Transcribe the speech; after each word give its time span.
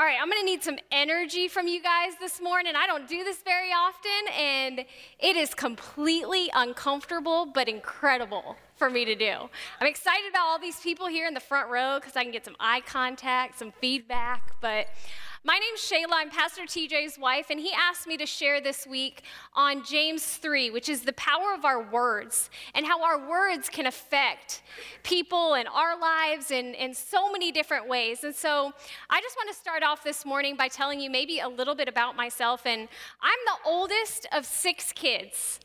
All 0.00 0.06
right, 0.06 0.16
I'm 0.18 0.30
gonna 0.30 0.44
need 0.44 0.62
some 0.62 0.78
energy 0.90 1.46
from 1.46 1.68
you 1.68 1.82
guys 1.82 2.12
this 2.18 2.40
morning. 2.40 2.72
I 2.74 2.86
don't 2.86 3.06
do 3.06 3.22
this 3.22 3.42
very 3.42 3.68
often, 3.70 4.32
and 4.34 4.86
it 5.18 5.36
is 5.36 5.52
completely 5.52 6.50
uncomfortable 6.54 7.44
but 7.44 7.68
incredible 7.68 8.56
for 8.76 8.88
me 8.88 9.04
to 9.04 9.14
do. 9.14 9.50
I'm 9.78 9.86
excited 9.86 10.30
about 10.30 10.46
all 10.46 10.58
these 10.58 10.80
people 10.80 11.06
here 11.06 11.28
in 11.28 11.34
the 11.34 11.40
front 11.40 11.68
row 11.68 11.98
because 12.00 12.16
I 12.16 12.22
can 12.22 12.32
get 12.32 12.46
some 12.46 12.56
eye 12.58 12.80
contact, 12.80 13.58
some 13.58 13.74
feedback, 13.78 14.54
but 14.62 14.86
my 15.42 15.58
name's 15.58 15.80
Shayla. 15.80 16.12
I'm 16.16 16.28
Pastor 16.28 16.62
TJ's 16.62 17.18
wife, 17.18 17.46
and 17.48 17.58
he 17.58 17.72
asked 17.72 18.06
me 18.06 18.18
to 18.18 18.26
share 18.26 18.60
this 18.60 18.86
week 18.86 19.22
on 19.54 19.82
James 19.82 20.22
3, 20.22 20.70
which 20.70 20.90
is 20.90 21.00
the 21.00 21.14
power 21.14 21.54
of 21.54 21.64
our 21.64 21.82
words 21.90 22.50
and 22.74 22.84
how 22.84 23.02
our 23.02 23.26
words 23.26 23.70
can 23.70 23.86
affect 23.86 24.60
people 25.02 25.54
and 25.54 25.66
our 25.68 25.98
lives 25.98 26.50
in, 26.50 26.74
in 26.74 26.92
so 26.92 27.32
many 27.32 27.52
different 27.52 27.88
ways. 27.88 28.22
And 28.22 28.34
so 28.34 28.72
I 29.08 29.22
just 29.22 29.34
want 29.34 29.48
to 29.48 29.54
start 29.54 29.82
off 29.82 30.04
this 30.04 30.26
morning 30.26 30.56
by 30.56 30.68
telling 30.68 31.00
you 31.00 31.08
maybe 31.08 31.40
a 31.40 31.48
little 31.48 31.74
bit 31.74 31.88
about 31.88 32.16
myself. 32.16 32.66
And 32.66 32.82
I'm 33.22 33.38
the 33.46 33.70
oldest 33.70 34.26
of 34.32 34.44
six 34.44 34.92
kids 34.92 35.60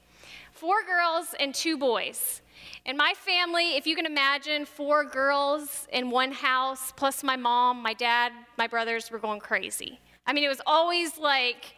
four 0.54 0.84
girls 0.86 1.36
and 1.38 1.54
two 1.54 1.78
boys. 1.78 2.42
In 2.86 2.98
my 2.98 3.14
family, 3.16 3.78
if 3.78 3.88
you 3.88 3.96
can 3.96 4.06
imagine, 4.06 4.66
four 4.66 5.04
girls 5.04 5.88
in 5.92 6.10
one 6.10 6.32
house, 6.32 6.92
plus 6.96 7.24
my 7.24 7.36
mom, 7.36 7.82
my 7.82 7.94
dad, 7.94 8.32
my 8.58 8.68
brothers 8.68 9.12
were 9.12 9.20
going 9.20 9.40
crazy. 9.40 10.00
I 10.28 10.34
mean, 10.34 10.44
it 10.44 10.50
was 10.50 10.62
always 10.66 11.18
like 11.18 11.76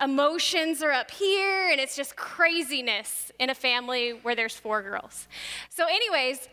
emotions 0.00 0.82
are 0.82 0.92
up 0.92 1.10
here, 1.10 1.70
and 1.70 1.80
it's 1.80 1.96
just 1.96 2.16
craziness 2.16 3.32
in 3.38 3.50
a 3.50 3.54
family 3.54 4.10
where 4.22 4.34
there's 4.34 4.54
four 4.54 4.82
girls. 4.82 5.28
So, 5.70 5.86
anyways, 5.86 6.48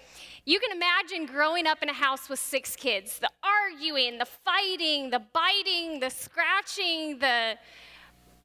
you 0.46 0.60
can 0.60 0.72
imagine 0.72 1.26
growing 1.26 1.68
up 1.68 1.82
in 1.82 1.90
a 1.90 1.94
house 1.94 2.30
with 2.30 2.40
six 2.40 2.76
kids 2.76 3.20
the 3.20 3.30
arguing, 3.44 4.18
the 4.18 4.26
fighting, 4.26 5.10
the 5.10 5.22
biting, 5.34 6.00
the 6.00 6.10
scratching, 6.10 7.20
the, 7.20 7.56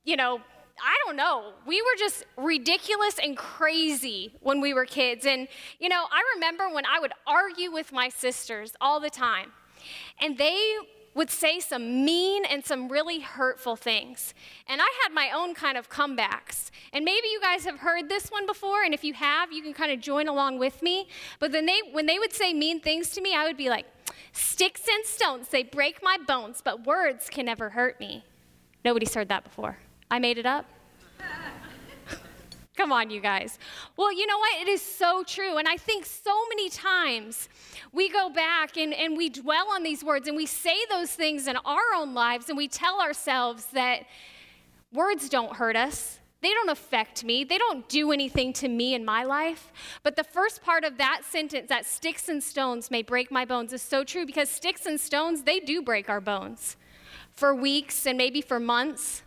you 0.04 0.16
know, 0.16 0.40
I 0.82 0.96
don't 1.04 1.16
know. 1.16 1.52
We 1.66 1.80
were 1.80 1.98
just 1.98 2.24
ridiculous 2.36 3.18
and 3.22 3.36
crazy 3.36 4.32
when 4.40 4.60
we 4.60 4.74
were 4.74 4.84
kids. 4.84 5.26
And, 5.26 5.48
you 5.78 5.88
know, 5.88 6.04
I 6.10 6.22
remember 6.34 6.68
when 6.68 6.84
I 6.86 6.98
would 7.00 7.12
argue 7.26 7.70
with 7.70 7.92
my 7.92 8.08
sisters 8.08 8.74
all 8.80 9.00
the 9.00 9.10
time, 9.10 9.52
and 10.20 10.38
they 10.38 10.76
would 11.14 11.30
say 11.30 11.58
some 11.58 12.04
mean 12.04 12.44
and 12.44 12.64
some 12.64 12.88
really 12.88 13.20
hurtful 13.20 13.74
things. 13.76 14.32
And 14.68 14.80
I 14.80 14.88
had 15.02 15.12
my 15.12 15.30
own 15.34 15.54
kind 15.54 15.76
of 15.76 15.90
comebacks. 15.90 16.70
And 16.92 17.04
maybe 17.04 17.28
you 17.28 17.40
guys 17.40 17.64
have 17.64 17.80
heard 17.80 18.08
this 18.08 18.28
one 18.28 18.46
before, 18.46 18.84
and 18.84 18.94
if 18.94 19.02
you 19.02 19.14
have, 19.14 19.52
you 19.52 19.62
can 19.62 19.72
kind 19.72 19.90
of 19.90 20.00
join 20.00 20.28
along 20.28 20.58
with 20.58 20.82
me. 20.82 21.08
But 21.40 21.52
then 21.52 21.66
they, 21.66 21.80
when 21.92 22.06
they 22.06 22.18
would 22.18 22.32
say 22.32 22.52
mean 22.52 22.80
things 22.80 23.10
to 23.10 23.20
me, 23.20 23.34
I 23.34 23.44
would 23.44 23.56
be 23.56 23.68
like, 23.68 23.86
Sticks 24.32 24.82
and 24.88 25.04
stones, 25.04 25.48
they 25.48 25.62
break 25.62 26.02
my 26.02 26.16
bones, 26.16 26.60
but 26.62 26.86
words 26.86 27.28
can 27.28 27.46
never 27.46 27.70
hurt 27.70 27.98
me. 27.98 28.24
Nobody's 28.84 29.14
heard 29.14 29.28
that 29.28 29.44
before. 29.44 29.78
I 30.10 30.18
made 30.18 30.38
it 30.38 30.46
up? 30.46 30.66
Come 32.76 32.92
on, 32.92 33.10
you 33.10 33.20
guys. 33.20 33.58
Well, 33.98 34.10
you 34.10 34.26
know 34.26 34.38
what? 34.38 34.62
It 34.62 34.68
is 34.68 34.80
so 34.80 35.22
true. 35.22 35.58
And 35.58 35.68
I 35.68 35.76
think 35.76 36.06
so 36.06 36.34
many 36.48 36.70
times 36.70 37.50
we 37.92 38.08
go 38.08 38.30
back 38.30 38.78
and, 38.78 38.94
and 38.94 39.18
we 39.18 39.28
dwell 39.28 39.68
on 39.70 39.82
these 39.82 40.02
words 40.02 40.28
and 40.28 40.36
we 40.36 40.46
say 40.46 40.76
those 40.88 41.10
things 41.10 41.46
in 41.46 41.56
our 41.58 41.94
own 41.94 42.14
lives 42.14 42.48
and 42.48 42.56
we 42.56 42.68
tell 42.68 42.98
ourselves 43.02 43.66
that 43.74 44.06
words 44.94 45.28
don't 45.28 45.56
hurt 45.56 45.76
us. 45.76 46.20
They 46.40 46.48
don't 46.54 46.70
affect 46.70 47.22
me. 47.22 47.44
They 47.44 47.58
don't 47.58 47.86
do 47.90 48.12
anything 48.12 48.54
to 48.54 48.68
me 48.68 48.94
in 48.94 49.04
my 49.04 49.24
life. 49.24 49.72
But 50.02 50.16
the 50.16 50.24
first 50.24 50.62
part 50.62 50.84
of 50.84 50.96
that 50.96 51.20
sentence, 51.22 51.68
that 51.68 51.84
sticks 51.84 52.30
and 52.30 52.42
stones 52.42 52.90
may 52.90 53.02
break 53.02 53.30
my 53.30 53.44
bones, 53.44 53.74
is 53.74 53.82
so 53.82 54.04
true 54.04 54.24
because 54.24 54.48
sticks 54.48 54.86
and 54.86 54.98
stones, 54.98 55.42
they 55.42 55.60
do 55.60 55.82
break 55.82 56.08
our 56.08 56.20
bones 56.20 56.78
for 57.34 57.54
weeks 57.54 58.06
and 58.06 58.16
maybe 58.16 58.40
for 58.40 58.58
months. 58.58 59.22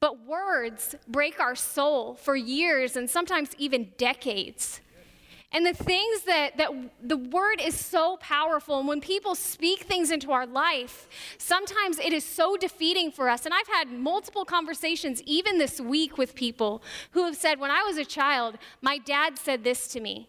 But 0.00 0.24
words 0.26 0.94
break 1.06 1.38
our 1.40 1.54
soul 1.54 2.14
for 2.14 2.34
years 2.34 2.96
and 2.96 3.08
sometimes 3.08 3.50
even 3.58 3.92
decades. 3.98 4.80
And 5.52 5.66
the 5.66 5.74
things 5.74 6.22
that, 6.22 6.56
that 6.58 6.70
the 7.02 7.16
word 7.16 7.60
is 7.60 7.74
so 7.74 8.16
powerful, 8.18 8.78
and 8.78 8.86
when 8.86 9.00
people 9.00 9.34
speak 9.34 9.80
things 9.80 10.12
into 10.12 10.30
our 10.30 10.46
life, 10.46 11.08
sometimes 11.38 11.98
it 11.98 12.12
is 12.12 12.24
so 12.24 12.56
defeating 12.56 13.10
for 13.10 13.28
us. 13.28 13.44
And 13.46 13.52
I've 13.52 13.66
had 13.66 13.90
multiple 13.90 14.44
conversations, 14.44 15.20
even 15.26 15.58
this 15.58 15.80
week, 15.80 16.16
with 16.16 16.36
people 16.36 16.82
who 17.10 17.24
have 17.24 17.36
said, 17.36 17.58
When 17.58 17.72
I 17.72 17.82
was 17.82 17.98
a 17.98 18.04
child, 18.04 18.58
my 18.80 18.96
dad 18.98 19.38
said 19.38 19.64
this 19.64 19.88
to 19.88 20.00
me. 20.00 20.28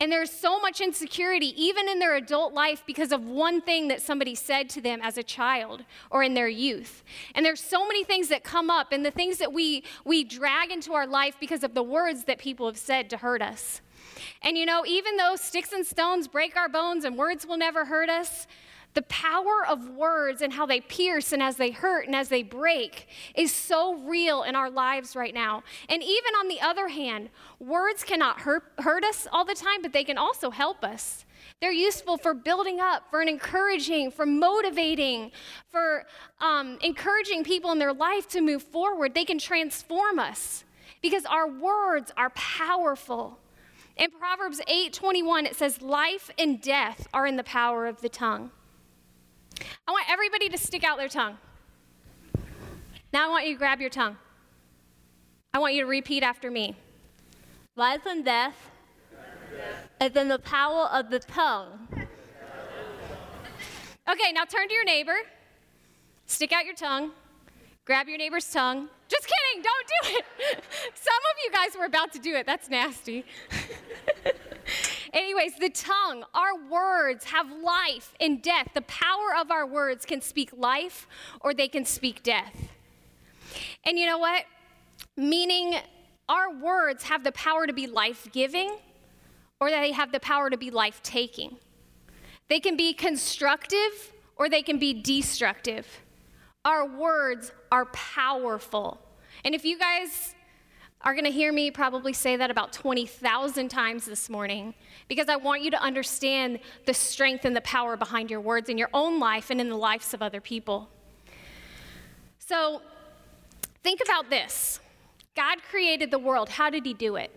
And 0.00 0.10
there's 0.10 0.30
so 0.30 0.58
much 0.58 0.80
insecurity, 0.80 1.52
even 1.62 1.86
in 1.86 1.98
their 1.98 2.16
adult 2.16 2.54
life, 2.54 2.82
because 2.86 3.12
of 3.12 3.26
one 3.26 3.60
thing 3.60 3.88
that 3.88 4.00
somebody 4.00 4.34
said 4.34 4.70
to 4.70 4.80
them 4.80 5.00
as 5.02 5.18
a 5.18 5.22
child 5.22 5.84
or 6.10 6.22
in 6.22 6.32
their 6.32 6.48
youth. 6.48 7.04
And 7.34 7.44
there's 7.44 7.60
so 7.60 7.86
many 7.86 8.02
things 8.02 8.28
that 8.28 8.42
come 8.42 8.70
up, 8.70 8.92
and 8.92 9.04
the 9.04 9.10
things 9.10 9.36
that 9.38 9.52
we, 9.52 9.84
we 10.06 10.24
drag 10.24 10.70
into 10.70 10.94
our 10.94 11.06
life 11.06 11.36
because 11.38 11.62
of 11.62 11.74
the 11.74 11.82
words 11.82 12.24
that 12.24 12.38
people 12.38 12.66
have 12.66 12.78
said 12.78 13.10
to 13.10 13.18
hurt 13.18 13.42
us. 13.42 13.82
And 14.42 14.56
you 14.56 14.64
know, 14.64 14.84
even 14.86 15.18
though 15.18 15.36
sticks 15.36 15.72
and 15.72 15.86
stones 15.86 16.28
break 16.28 16.56
our 16.56 16.68
bones 16.68 17.04
and 17.04 17.16
words 17.16 17.46
will 17.46 17.58
never 17.58 17.84
hurt 17.84 18.08
us, 18.08 18.46
the 18.94 19.02
power 19.02 19.64
of 19.68 19.90
words 19.90 20.42
and 20.42 20.52
how 20.52 20.66
they 20.66 20.80
pierce 20.80 21.32
and 21.32 21.42
as 21.42 21.56
they 21.56 21.70
hurt 21.70 22.06
and 22.06 22.16
as 22.16 22.28
they 22.28 22.42
break 22.42 23.06
is 23.34 23.52
so 23.52 23.94
real 23.94 24.42
in 24.42 24.56
our 24.56 24.70
lives 24.70 25.14
right 25.14 25.32
now. 25.32 25.62
And 25.88 26.02
even 26.02 26.34
on 26.40 26.48
the 26.48 26.60
other 26.60 26.88
hand, 26.88 27.30
words 27.60 28.02
cannot 28.02 28.40
hurt, 28.40 28.64
hurt 28.78 29.04
us 29.04 29.28
all 29.32 29.44
the 29.44 29.54
time, 29.54 29.82
but 29.82 29.92
they 29.92 30.04
can 30.04 30.18
also 30.18 30.50
help 30.50 30.82
us. 30.84 31.24
They're 31.60 31.72
useful 31.72 32.16
for 32.16 32.34
building 32.34 32.80
up, 32.80 33.04
for 33.10 33.22
encouraging, 33.22 34.10
for 34.10 34.26
motivating, 34.26 35.30
for 35.70 36.04
um, 36.40 36.78
encouraging 36.82 37.44
people 37.44 37.70
in 37.70 37.78
their 37.78 37.92
life 37.92 38.28
to 38.30 38.40
move 38.40 38.62
forward. 38.62 39.14
They 39.14 39.24
can 39.24 39.38
transform 39.38 40.18
us 40.18 40.64
because 41.02 41.24
our 41.26 41.48
words 41.48 42.12
are 42.16 42.30
powerful. 42.30 43.38
In 43.96 44.10
Proverbs 44.10 44.60
8:21 44.66 45.44
it 45.44 45.56
says 45.56 45.82
life 45.82 46.30
and 46.38 46.60
death 46.60 47.06
are 47.12 47.26
in 47.26 47.36
the 47.36 47.44
power 47.44 47.86
of 47.86 48.00
the 48.00 48.08
tongue. 48.08 48.50
I 49.86 49.92
want 49.92 50.04
everybody 50.08 50.48
to 50.48 50.58
stick 50.58 50.84
out 50.84 50.98
their 50.98 51.08
tongue. 51.08 51.38
Now 53.12 53.26
I 53.26 53.30
want 53.30 53.46
you 53.46 53.54
to 53.54 53.58
grab 53.58 53.80
your 53.80 53.90
tongue. 53.90 54.16
I 55.52 55.58
want 55.58 55.74
you 55.74 55.82
to 55.82 55.88
repeat 55.88 56.22
after 56.22 56.50
me. 56.50 56.76
Life 57.76 58.06
and 58.06 58.24
death 58.24 58.54
is 60.00 60.14
in 60.14 60.28
the 60.28 60.38
power 60.38 60.86
of 60.86 61.10
the 61.10 61.18
tongue. 61.18 61.88
Okay, 64.08 64.32
now 64.32 64.44
turn 64.44 64.68
to 64.68 64.74
your 64.74 64.84
neighbor. 64.84 65.16
Stick 66.26 66.52
out 66.52 66.64
your 66.64 66.74
tongue. 66.74 67.12
Grab 67.84 68.08
your 68.08 68.18
neighbor's 68.18 68.50
tongue. 68.50 68.88
Just 69.08 69.26
kidding, 69.26 69.62
don't 69.62 69.86
do 69.86 70.18
it. 70.18 70.24
Some 70.94 71.14
of 71.14 71.36
you 71.44 71.50
guys 71.52 71.76
were 71.76 71.86
about 71.86 72.12
to 72.12 72.18
do 72.18 72.34
it. 72.34 72.46
That's 72.46 72.68
nasty. 72.68 73.24
Anyways, 75.12 75.56
the 75.56 75.70
tongue, 75.70 76.24
our 76.34 76.56
words 76.70 77.24
have 77.24 77.50
life 77.50 78.14
and 78.20 78.40
death. 78.42 78.68
The 78.74 78.82
power 78.82 79.34
of 79.38 79.50
our 79.50 79.66
words 79.66 80.06
can 80.06 80.20
speak 80.20 80.50
life 80.56 81.08
or 81.40 81.52
they 81.52 81.68
can 81.68 81.84
speak 81.84 82.22
death. 82.22 82.68
And 83.84 83.98
you 83.98 84.06
know 84.06 84.18
what? 84.18 84.44
Meaning, 85.16 85.80
our 86.28 86.54
words 86.54 87.04
have 87.04 87.24
the 87.24 87.32
power 87.32 87.66
to 87.66 87.72
be 87.72 87.88
life 87.88 88.28
giving 88.32 88.76
or 89.60 89.70
they 89.70 89.90
have 89.92 90.12
the 90.12 90.20
power 90.20 90.48
to 90.48 90.56
be 90.56 90.70
life 90.70 91.02
taking. 91.02 91.56
They 92.48 92.60
can 92.60 92.76
be 92.76 92.94
constructive 92.94 94.12
or 94.36 94.48
they 94.48 94.62
can 94.62 94.78
be 94.78 94.94
destructive. 94.94 95.86
Our 96.64 96.86
words 96.86 97.52
are 97.72 97.86
powerful. 97.86 99.00
And 99.44 99.54
if 99.54 99.64
you 99.64 99.78
guys 99.78 100.34
are 101.02 101.14
going 101.14 101.24
to 101.24 101.30
hear 101.30 101.52
me 101.52 101.70
probably 101.70 102.12
say 102.12 102.36
that 102.36 102.50
about 102.50 102.72
20,000 102.72 103.68
times 103.68 104.04
this 104.04 104.28
morning 104.28 104.74
because 105.08 105.28
I 105.28 105.36
want 105.36 105.62
you 105.62 105.70
to 105.70 105.82
understand 105.82 106.60
the 106.84 106.92
strength 106.92 107.44
and 107.44 107.56
the 107.56 107.62
power 107.62 107.96
behind 107.96 108.30
your 108.30 108.40
words 108.40 108.68
in 108.68 108.76
your 108.76 108.90
own 108.92 109.18
life 109.18 109.50
and 109.50 109.60
in 109.60 109.70
the 109.70 109.76
lives 109.76 110.12
of 110.12 110.20
other 110.20 110.40
people. 110.40 110.90
So, 112.38 112.82
think 113.82 114.00
about 114.04 114.28
this 114.28 114.80
God 115.34 115.62
created 115.70 116.10
the 116.10 116.18
world. 116.18 116.50
How 116.50 116.68
did 116.68 116.84
He 116.84 116.92
do 116.92 117.16
it? 117.16 117.30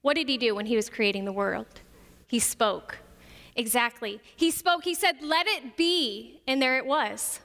What 0.00 0.14
did 0.14 0.28
He 0.28 0.38
do 0.38 0.54
when 0.54 0.66
He 0.66 0.76
was 0.76 0.88
creating 0.88 1.26
the 1.26 1.32
world? 1.32 1.66
He 2.26 2.38
spoke. 2.38 2.98
Exactly. 3.56 4.20
He 4.36 4.50
spoke, 4.50 4.84
He 4.84 4.94
said, 4.94 5.16
Let 5.20 5.46
it 5.46 5.76
be, 5.76 6.40
and 6.46 6.62
there 6.62 6.78
it 6.78 6.86
was. 6.86 7.40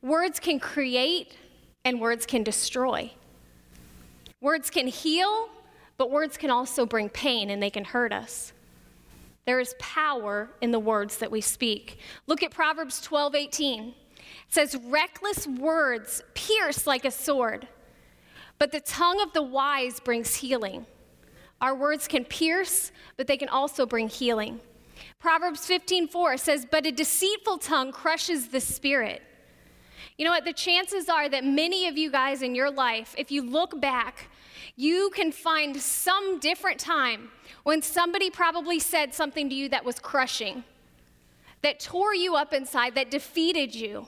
Words 0.00 0.40
can 0.40 0.58
create, 0.58 1.36
and 1.84 2.00
words 2.00 2.24
can 2.24 2.42
destroy. 2.42 3.12
Words 4.40 4.70
can 4.70 4.86
heal, 4.86 5.48
but 5.96 6.10
words 6.10 6.36
can 6.36 6.50
also 6.50 6.86
bring 6.86 7.08
pain 7.08 7.50
and 7.50 7.62
they 7.62 7.70
can 7.70 7.84
hurt 7.84 8.12
us. 8.12 8.52
There 9.46 9.60
is 9.60 9.74
power 9.78 10.50
in 10.60 10.72
the 10.72 10.78
words 10.78 11.18
that 11.18 11.30
we 11.30 11.40
speak. 11.40 11.98
Look 12.26 12.42
at 12.42 12.50
Proverbs 12.50 13.00
12 13.00 13.34
18. 13.34 13.88
It 13.88 13.94
says, 14.48 14.76
Reckless 14.84 15.46
words 15.46 16.22
pierce 16.34 16.86
like 16.86 17.04
a 17.04 17.10
sword, 17.10 17.68
but 18.58 18.72
the 18.72 18.80
tongue 18.80 19.20
of 19.20 19.32
the 19.32 19.42
wise 19.42 20.00
brings 20.00 20.34
healing. 20.34 20.86
Our 21.60 21.74
words 21.74 22.06
can 22.06 22.24
pierce, 22.24 22.92
but 23.16 23.26
they 23.26 23.36
can 23.36 23.48
also 23.48 23.86
bring 23.86 24.08
healing. 24.08 24.60
Proverbs 25.18 25.66
15:4 25.66 26.36
says, 26.38 26.66
"But 26.70 26.86
a 26.86 26.92
deceitful 26.92 27.58
tongue 27.58 27.92
crushes 27.92 28.48
the 28.48 28.60
spirit." 28.60 29.22
You 30.18 30.24
know 30.24 30.30
what? 30.30 30.44
The 30.44 30.52
chances 30.52 31.08
are 31.08 31.28
that 31.28 31.44
many 31.44 31.88
of 31.88 31.98
you 31.98 32.10
guys 32.10 32.40
in 32.40 32.54
your 32.54 32.70
life, 32.70 33.14
if 33.18 33.30
you 33.30 33.42
look 33.42 33.80
back, 33.80 34.30
you 34.74 35.10
can 35.14 35.30
find 35.30 35.76
some 35.76 36.38
different 36.38 36.80
time 36.80 37.30
when 37.64 37.82
somebody 37.82 38.30
probably 38.30 38.78
said 38.78 39.12
something 39.12 39.48
to 39.50 39.54
you 39.54 39.68
that 39.68 39.84
was 39.84 39.98
crushing, 39.98 40.64
that 41.62 41.80
tore 41.80 42.14
you 42.14 42.34
up 42.34 42.52
inside, 42.52 42.94
that 42.94 43.10
defeated 43.10 43.74
you. 43.74 44.06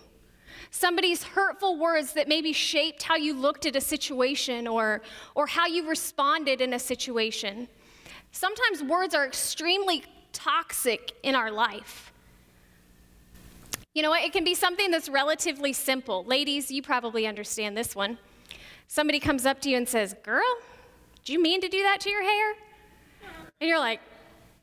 Somebody's 0.71 1.23
hurtful 1.23 1.79
words 1.79 2.13
that 2.15 2.29
maybe 2.29 2.53
shaped 2.53 3.03
how 3.03 3.17
you 3.17 3.35
looked 3.35 3.67
at 3.67 3.77
a 3.77 3.81
situation 3.81 4.67
or, 4.67 5.03
or 5.35 5.47
how 5.47 5.67
you 5.67 5.89
responded 5.89 6.61
in 6.61 6.75
a 6.75 6.79
situation. 6.79 7.69
Sometimes 8.33 8.83
words 8.83 9.15
are 9.15 9.27
extremely 9.27 10.05
toxic 10.33 11.13
in 11.23 11.35
our 11.35 11.51
life. 11.51 12.13
You 13.99 14.03
know 14.03 14.11
what? 14.11 14.23
It 14.23 14.33
can 14.33 14.45
be 14.45 14.55
something 14.55 14.93
that's 14.93 15.09
relatively 15.09 15.73
simple. 15.73 16.23
Ladies, 16.23 16.71
you 16.71 16.83
probably 16.83 17.27
understand 17.27 17.77
this 17.77 17.97
one. 17.97 18.17
Somebody 18.87 19.19
comes 19.19 19.45
up 19.45 19.61
to 19.63 19.71
you 19.71 19.77
and 19.77 19.89
says, 19.89 20.15
Girl, 20.23 20.47
do 21.25 21.33
you 21.33 21.43
mean 21.43 21.61
to 21.63 21.69
do 21.69 21.83
that 21.83 21.99
to 22.03 22.09
your 22.09 22.23
hair? 22.23 22.55
And 23.61 23.69
you're 23.69 23.81
like, 23.81 24.01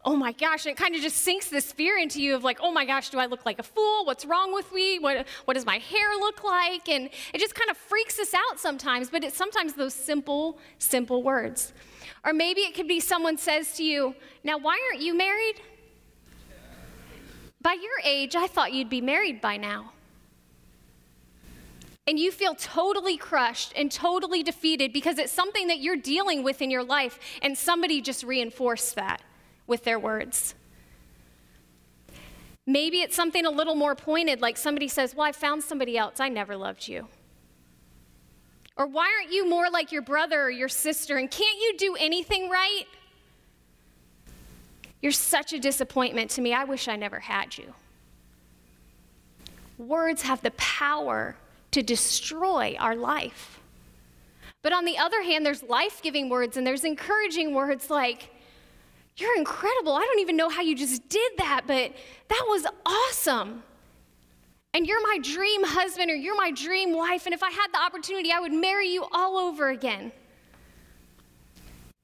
oh 0.06 0.16
my 0.16 0.32
gosh, 0.32 0.66
and 0.66 0.72
it 0.72 0.78
kind 0.78 0.96
of 0.96 1.02
just 1.02 1.18
sinks 1.18 1.50
this 1.50 1.74
fear 1.74 1.98
into 1.98 2.22
you 2.22 2.34
of 2.34 2.46
like, 2.46 2.60
oh 2.62 2.72
my 2.72 2.86
gosh, 2.86 3.10
do 3.10 3.20
I 3.20 3.26
look 3.26 3.46
like 3.46 3.60
a 3.60 3.64
fool? 3.64 4.06
What's 4.06 4.24
wrong 4.24 4.54
with 4.54 4.72
me? 4.72 5.00
What, 5.00 5.28
what 5.44 5.56
does 5.56 5.66
my 5.66 5.80
hair 5.80 6.16
look 6.18 6.42
like? 6.42 6.88
And 6.88 7.10
it 7.34 7.40
just 7.40 7.56
kind 7.56 7.70
of 7.70 7.76
freaks 7.76 8.18
us 8.20 8.34
out 8.34 8.58
sometimes, 8.58 9.10
but 9.10 9.22
it's 9.24 9.36
sometimes 9.36 9.74
those 9.74 9.94
simple, 9.94 10.60
simple 10.78 11.24
words. 11.24 11.74
Or 12.24 12.32
maybe 12.32 12.62
it 12.62 12.74
could 12.74 12.88
be 12.88 13.02
someone 13.02 13.38
says 13.38 13.74
to 13.74 13.84
you, 13.84 14.16
now 14.46 14.58
why 14.58 14.80
aren't 14.90 15.04
you 15.04 15.18
married? 15.18 15.60
By 17.66 17.74
your 17.74 18.00
age, 18.04 18.36
I 18.36 18.46
thought 18.46 18.74
you'd 18.74 18.92
be 18.92 19.02
married 19.02 19.42
by 19.42 19.58
now. 19.58 19.92
And 22.06 22.20
you 22.20 22.32
feel 22.32 22.54
totally 22.54 23.18
crushed 23.18 23.74
and 23.76 23.92
totally 23.92 24.44
defeated 24.44 24.94
because 24.94 25.18
it's 25.18 25.32
something 25.32 25.66
that 25.70 25.80
you're 25.80 25.96
dealing 25.96 26.44
with 26.44 26.62
in 26.62 26.70
your 26.70 26.84
life, 26.84 27.20
and 27.42 27.58
somebody 27.58 28.02
just 28.02 28.24
reinforced 28.24 28.94
that 28.98 29.24
with 29.66 29.84
their 29.84 29.98
words. 29.98 30.54
Maybe 32.68 33.02
it's 33.02 33.16
something 33.16 33.48
a 33.48 33.50
little 33.50 33.74
more 33.74 33.96
pointed, 33.96 34.42
like 34.42 34.58
somebody 34.58 34.88
says, 34.88 35.16
Well, 35.16 35.26
I 35.26 35.32
found 35.32 35.64
somebody 35.64 35.98
else. 35.98 36.20
I 36.20 36.30
never 36.30 36.56
loved 36.56 36.88
you. 36.88 37.08
Or 38.78 38.86
why 38.86 39.12
aren't 39.18 39.34
you 39.34 39.50
more 39.50 39.72
like 39.72 39.92
your 39.92 40.04
brother 40.04 40.40
or 40.40 40.52
your 40.52 40.70
sister? 40.70 41.18
And 41.18 41.32
can't 41.32 41.60
you 41.60 41.74
do 41.80 41.96
anything 42.00 42.48
right? 42.48 42.86
You're 45.02 45.12
such 45.12 45.54
a 45.54 45.60
disappointment 45.60 46.32
to 46.32 46.42
me. 46.42 46.54
I 46.54 46.64
wish 46.64 46.88
I 46.88 46.96
never 46.96 47.20
had 47.20 47.58
you. 47.58 47.74
Words 49.78 50.22
have 50.24 50.42
the 50.42 50.52
power 50.52 51.36
to 51.72 51.84
destroy 51.84 52.76
our 52.80 52.96
life. 52.96 53.60
But 54.62 54.74
on 54.74 54.86
the 54.86 54.98
other 54.98 55.22
hand, 55.22 55.46
there's 55.46 55.62
life 55.64 56.02
giving 56.02 56.30
words 56.30 56.58
and 56.58 56.66
there's 56.66 56.84
encouraging 56.84 57.54
words 57.54 57.90
like, 57.90 58.30
you're 59.18 59.38
incredible. 59.38 59.94
I 59.94 60.02
don't 60.02 60.20
even 60.20 60.36
know 60.36 60.50
how 60.50 60.62
you 60.62 60.76
just 60.76 61.08
did 61.08 61.34
that, 61.38 61.64
but 61.68 61.94
that 62.30 62.46
was 62.48 62.66
awesome. 62.86 63.64
And 64.74 64.86
you're 64.86 65.02
my 65.04 65.20
dream 65.22 65.64
husband 65.64 66.12
or 66.12 66.16
you're 66.16 66.36
my 66.36 66.52
dream 66.52 66.94
wife. 66.94 67.26
And 67.26 67.34
if 67.34 67.44
I 67.44 67.50
had 67.50 67.68
the 67.72 67.80
opportunity, 67.80 68.32
I 68.32 68.40
would 68.40 68.52
marry 68.52 68.90
you 68.90 69.06
all 69.12 69.38
over 69.38 69.70
again. 69.70 70.12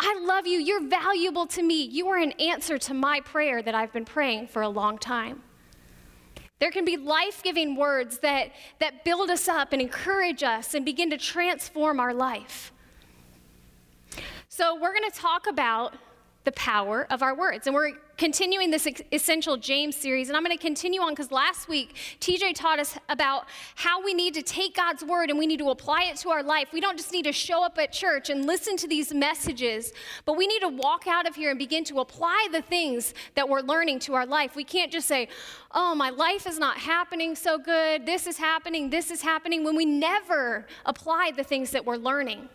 I 0.03 0.19
love 0.25 0.47
you. 0.47 0.59
You're 0.59 0.87
valuable 0.87 1.45
to 1.45 1.61
me. 1.61 1.83
You 1.83 2.07
are 2.09 2.17
an 2.17 2.31
answer 2.33 2.79
to 2.79 2.93
my 2.95 3.19
prayer 3.19 3.61
that 3.61 3.75
I've 3.75 3.93
been 3.93 4.03
praying 4.03 4.47
for 4.47 4.63
a 4.63 4.67
long 4.67 4.97
time. 4.97 5.43
There 6.57 6.71
can 6.71 6.85
be 6.85 6.97
life 6.97 7.43
giving 7.43 7.75
words 7.75 8.17
that, 8.19 8.51
that 8.79 9.05
build 9.05 9.29
us 9.29 9.47
up 9.47 9.73
and 9.73 9.81
encourage 9.81 10.41
us 10.41 10.73
and 10.73 10.83
begin 10.83 11.11
to 11.11 11.17
transform 11.17 11.99
our 11.99 12.15
life. 12.15 12.73
So, 14.49 14.73
we're 14.73 14.93
going 14.93 15.09
to 15.09 15.17
talk 15.17 15.45
about 15.47 15.95
the 16.43 16.51
power 16.53 17.05
of 17.09 17.21
our 17.21 17.35
words. 17.35 17.67
And 17.67 17.75
we're 17.75 17.93
continuing 18.17 18.71
this 18.71 18.87
Essential 19.11 19.57
James 19.57 19.95
series. 19.95 20.29
And 20.29 20.37
I'm 20.37 20.43
going 20.43 20.55
to 20.55 20.61
continue 20.61 21.01
on 21.01 21.11
because 21.11 21.31
last 21.31 21.67
week, 21.67 21.95
TJ 22.19 22.55
taught 22.55 22.79
us 22.79 22.97
about 23.09 23.45
how 23.75 24.03
we 24.03 24.13
need 24.13 24.33
to 24.35 24.41
take 24.41 24.75
God's 24.75 25.03
word 25.03 25.29
and 25.29 25.37
we 25.37 25.47
need 25.47 25.59
to 25.59 25.69
apply 25.69 26.03
it 26.03 26.17
to 26.17 26.29
our 26.29 26.43
life. 26.43 26.69
We 26.73 26.81
don't 26.81 26.97
just 26.97 27.11
need 27.11 27.25
to 27.25 27.31
show 27.31 27.63
up 27.63 27.77
at 27.77 27.91
church 27.91 28.29
and 28.29 28.45
listen 28.45 28.75
to 28.77 28.87
these 28.87 29.13
messages, 29.13 29.93
but 30.25 30.37
we 30.37 30.47
need 30.47 30.59
to 30.59 30.67
walk 30.69 31.07
out 31.07 31.27
of 31.27 31.35
here 31.35 31.51
and 31.51 31.59
begin 31.59 31.83
to 31.85 31.99
apply 31.99 32.47
the 32.51 32.61
things 32.61 33.13
that 33.35 33.47
we're 33.47 33.61
learning 33.61 33.99
to 33.99 34.13
our 34.13 34.25
life. 34.25 34.55
We 34.55 34.63
can't 34.63 34.91
just 34.91 35.07
say, 35.07 35.27
oh, 35.71 35.95
my 35.95 36.09
life 36.09 36.47
is 36.47 36.59
not 36.59 36.77
happening 36.77 37.35
so 37.35 37.57
good. 37.57 38.05
This 38.05 38.27
is 38.27 38.37
happening. 38.37 38.89
This 38.89 39.11
is 39.11 39.21
happening 39.21 39.63
when 39.63 39.75
we 39.75 39.85
never 39.85 40.67
apply 40.85 41.31
the 41.35 41.43
things 41.43 41.71
that 41.71 41.85
we're 41.85 41.97
learning. 41.97 42.49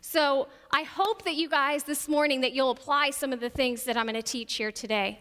So 0.00 0.48
I 0.70 0.82
hope 0.82 1.24
that 1.24 1.34
you 1.34 1.48
guys 1.48 1.84
this 1.84 2.08
morning 2.08 2.40
that 2.40 2.52
you'll 2.52 2.70
apply 2.70 3.10
some 3.10 3.32
of 3.32 3.40
the 3.40 3.50
things 3.50 3.84
that 3.84 3.96
I'm 3.96 4.06
going 4.06 4.14
to 4.14 4.22
teach 4.22 4.54
here 4.54 4.72
today. 4.72 5.20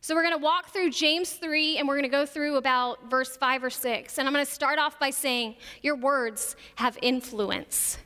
So 0.00 0.14
we're 0.14 0.22
going 0.22 0.34
to 0.34 0.42
walk 0.42 0.70
through 0.70 0.90
James 0.90 1.32
3 1.32 1.78
and 1.78 1.86
we're 1.86 1.94
going 1.94 2.04
to 2.04 2.08
go 2.08 2.26
through 2.26 2.56
about 2.56 3.10
verse 3.10 3.36
5 3.36 3.64
or 3.64 3.70
6. 3.70 4.18
And 4.18 4.26
I'm 4.26 4.32
going 4.32 4.44
to 4.44 4.50
start 4.50 4.78
off 4.78 4.98
by 4.98 5.10
saying 5.10 5.56
your 5.82 5.96
words 5.96 6.56
have 6.76 6.98
influence. 7.02 7.98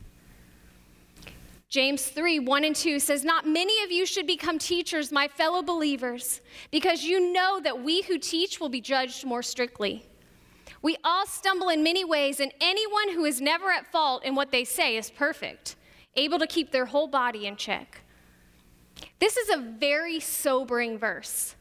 James 1.68 2.04
3 2.06 2.38
1 2.38 2.64
and 2.64 2.76
2 2.76 3.00
says, 3.00 3.24
Not 3.24 3.46
many 3.46 3.82
of 3.82 3.90
you 3.90 4.06
should 4.06 4.26
become 4.26 4.58
teachers, 4.58 5.12
my 5.12 5.28
fellow 5.28 5.62
believers, 5.62 6.40
because 6.70 7.04
you 7.04 7.32
know 7.32 7.60
that 7.60 7.82
we 7.82 8.02
who 8.02 8.18
teach 8.18 8.60
will 8.60 8.68
be 8.68 8.80
judged 8.80 9.24
more 9.24 9.42
strictly. 9.42 10.06
We 10.80 10.96
all 11.02 11.26
stumble 11.26 11.68
in 11.68 11.82
many 11.82 12.04
ways, 12.04 12.40
and 12.40 12.52
anyone 12.60 13.10
who 13.10 13.24
is 13.24 13.40
never 13.40 13.70
at 13.70 13.90
fault 13.90 14.24
in 14.24 14.34
what 14.34 14.52
they 14.52 14.64
say 14.64 14.96
is 14.96 15.10
perfect 15.10 15.76
able 16.16 16.38
to 16.38 16.46
keep 16.46 16.72
their 16.72 16.86
whole 16.86 17.08
body 17.08 17.46
in 17.46 17.56
check. 17.56 18.02
This 19.18 19.36
is 19.36 19.50
a 19.50 19.58
very 19.58 20.20
sobering 20.20 20.98
verse. 20.98 21.54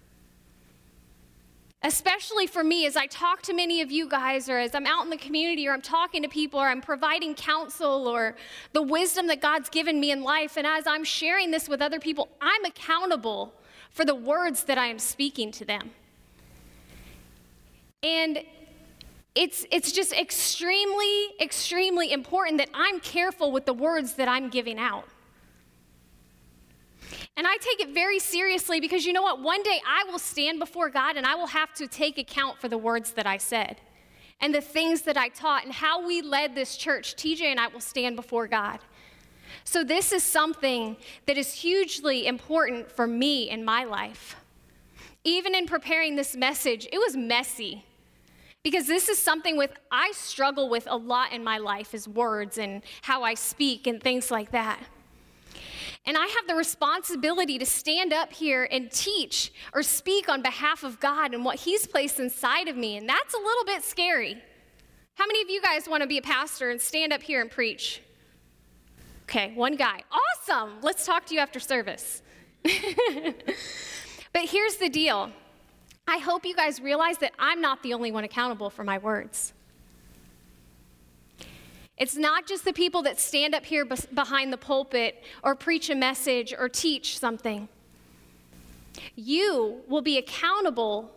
Especially 1.83 2.47
for 2.47 2.63
me, 2.63 2.87
as 2.87 2.97
I 2.97 3.05
talk 3.05 3.43
to 3.43 3.53
many 3.53 3.81
of 3.81 3.91
you 3.91 4.09
guys, 4.09 4.49
or 4.49 4.57
as 4.57 4.73
I'm 4.73 4.87
out 4.87 5.03
in 5.03 5.11
the 5.11 5.17
community, 5.17 5.67
or 5.67 5.73
I'm 5.73 5.81
talking 5.81 6.23
to 6.23 6.29
people, 6.29 6.59
or 6.59 6.67
I'm 6.67 6.81
providing 6.81 7.35
counsel, 7.35 8.07
or 8.07 8.35
the 8.73 8.81
wisdom 8.81 9.27
that 9.27 9.39
God's 9.39 9.69
given 9.69 9.99
me 9.99 10.09
in 10.11 10.23
life, 10.23 10.57
and 10.57 10.65
as 10.65 10.87
I'm 10.87 11.03
sharing 11.03 11.51
this 11.51 11.69
with 11.69 11.81
other 11.81 11.99
people, 11.99 12.29
I'm 12.41 12.65
accountable 12.65 13.53
for 13.91 14.03
the 14.03 14.15
words 14.15 14.63
that 14.63 14.79
I 14.79 14.87
am 14.87 14.97
speaking 14.97 15.51
to 15.51 15.65
them. 15.65 15.91
And 18.01 18.43
it's, 19.35 19.65
it's 19.69 19.91
just 19.91 20.13
extremely, 20.13 21.27
extremely 21.41 22.13
important 22.13 22.57
that 22.59 22.69
I'm 22.73 23.01
careful 23.01 23.51
with 23.51 23.65
the 23.65 23.73
words 23.73 24.13
that 24.13 24.29
I'm 24.29 24.49
giving 24.49 24.79
out. 24.79 25.07
And 27.35 27.45
I 27.45 27.57
take 27.57 27.81
it 27.81 27.93
very 27.93 28.19
seriously 28.19 28.79
because 28.79 29.05
you 29.05 29.11
know 29.11 29.21
what? 29.21 29.41
One 29.41 29.61
day 29.61 29.81
I 29.85 30.09
will 30.09 30.19
stand 30.19 30.57
before 30.57 30.89
God 30.89 31.17
and 31.17 31.25
I 31.25 31.35
will 31.35 31.47
have 31.47 31.73
to 31.75 31.87
take 31.87 32.17
account 32.17 32.59
for 32.59 32.69
the 32.69 32.77
words 32.77 33.11
that 33.11 33.27
I 33.27 33.37
said 33.37 33.81
and 34.39 34.55
the 34.55 34.61
things 34.61 35.01
that 35.01 35.17
I 35.17 35.27
taught 35.29 35.65
and 35.65 35.73
how 35.73 36.05
we 36.05 36.21
led 36.21 36.55
this 36.55 36.77
church. 36.77 37.15
TJ 37.15 37.41
and 37.41 37.59
I 37.59 37.67
will 37.67 37.81
stand 37.81 38.15
before 38.15 38.47
God. 38.47 38.79
So, 39.63 39.83
this 39.83 40.11
is 40.11 40.23
something 40.23 40.97
that 41.25 41.37
is 41.37 41.53
hugely 41.53 42.25
important 42.25 42.91
for 42.91 43.07
me 43.07 43.49
in 43.49 43.63
my 43.63 43.83
life. 43.83 44.35
Even 45.23 45.55
in 45.55 45.65
preparing 45.65 46.15
this 46.15 46.35
message, 46.35 46.87
it 46.91 46.97
was 46.97 47.15
messy 47.15 47.83
because 48.65 48.87
this 48.87 49.09
is 49.09 49.19
something 49.19 49.57
with 49.57 49.71
I 49.91 50.11
struggle 50.15 50.69
with 50.69 50.87
a 50.89 50.97
lot 50.97 51.31
in 51.31 51.43
my 51.43 51.59
life 51.59 51.93
is 51.93 52.07
words 52.07 52.57
and 52.57 52.81
how 53.03 53.21
I 53.21 53.35
speak 53.35 53.85
and 53.85 54.01
things 54.01 54.31
like 54.31 54.49
that. 54.53 54.79
And 56.07 56.17
I 56.17 56.25
have 56.25 56.47
the 56.47 56.55
responsibility 56.55 57.59
to 57.59 57.65
stand 57.65 58.11
up 58.11 58.33
here 58.33 58.67
and 58.71 58.91
teach 58.91 59.53
or 59.71 59.83
speak 59.83 60.29
on 60.29 60.41
behalf 60.41 60.83
of 60.83 60.99
God 60.99 61.35
and 61.35 61.45
what 61.45 61.57
He's 61.57 61.85
placed 61.85 62.19
inside 62.19 62.67
of 62.67 62.75
me. 62.75 62.97
And 62.97 63.07
that's 63.07 63.35
a 63.35 63.37
little 63.37 63.65
bit 63.65 63.83
scary. 63.83 64.41
How 65.13 65.27
many 65.27 65.43
of 65.43 65.49
you 65.51 65.61
guys 65.61 65.87
want 65.87 66.01
to 66.01 66.07
be 66.07 66.17
a 66.17 66.23
pastor 66.23 66.71
and 66.71 66.81
stand 66.81 67.13
up 67.13 67.21
here 67.21 67.41
and 67.41 67.51
preach? 67.51 68.01
Okay, 69.25 69.53
one 69.53 69.75
guy. 69.75 70.01
Awesome. 70.11 70.79
Let's 70.81 71.05
talk 71.05 71.27
to 71.27 71.35
you 71.35 71.39
after 71.39 71.59
service. 71.59 72.23
but 72.63 72.73
here's 74.33 74.77
the 74.77 74.89
deal 74.89 75.31
I 76.07 76.17
hope 76.17 76.45
you 76.45 76.55
guys 76.55 76.79
realize 76.79 77.17
that 77.19 77.33
I'm 77.39 77.61
not 77.61 77.81
the 77.81 77.93
only 77.93 78.11
one 78.11 78.23
accountable 78.23 78.69
for 78.69 78.83
my 78.83 78.97
words. 78.97 79.53
It's 81.97 82.15
not 82.15 82.45
just 82.45 82.65
the 82.65 82.73
people 82.73 83.01
that 83.03 83.19
stand 83.19 83.55
up 83.55 83.65
here 83.65 83.85
behind 83.85 84.51
the 84.51 84.57
pulpit 84.57 85.23
or 85.43 85.55
preach 85.55 85.89
a 85.89 85.95
message 85.95 86.53
or 86.57 86.67
teach 86.67 87.17
something. 87.17 87.69
You 89.15 89.81
will 89.87 90.01
be 90.01 90.17
accountable 90.17 91.11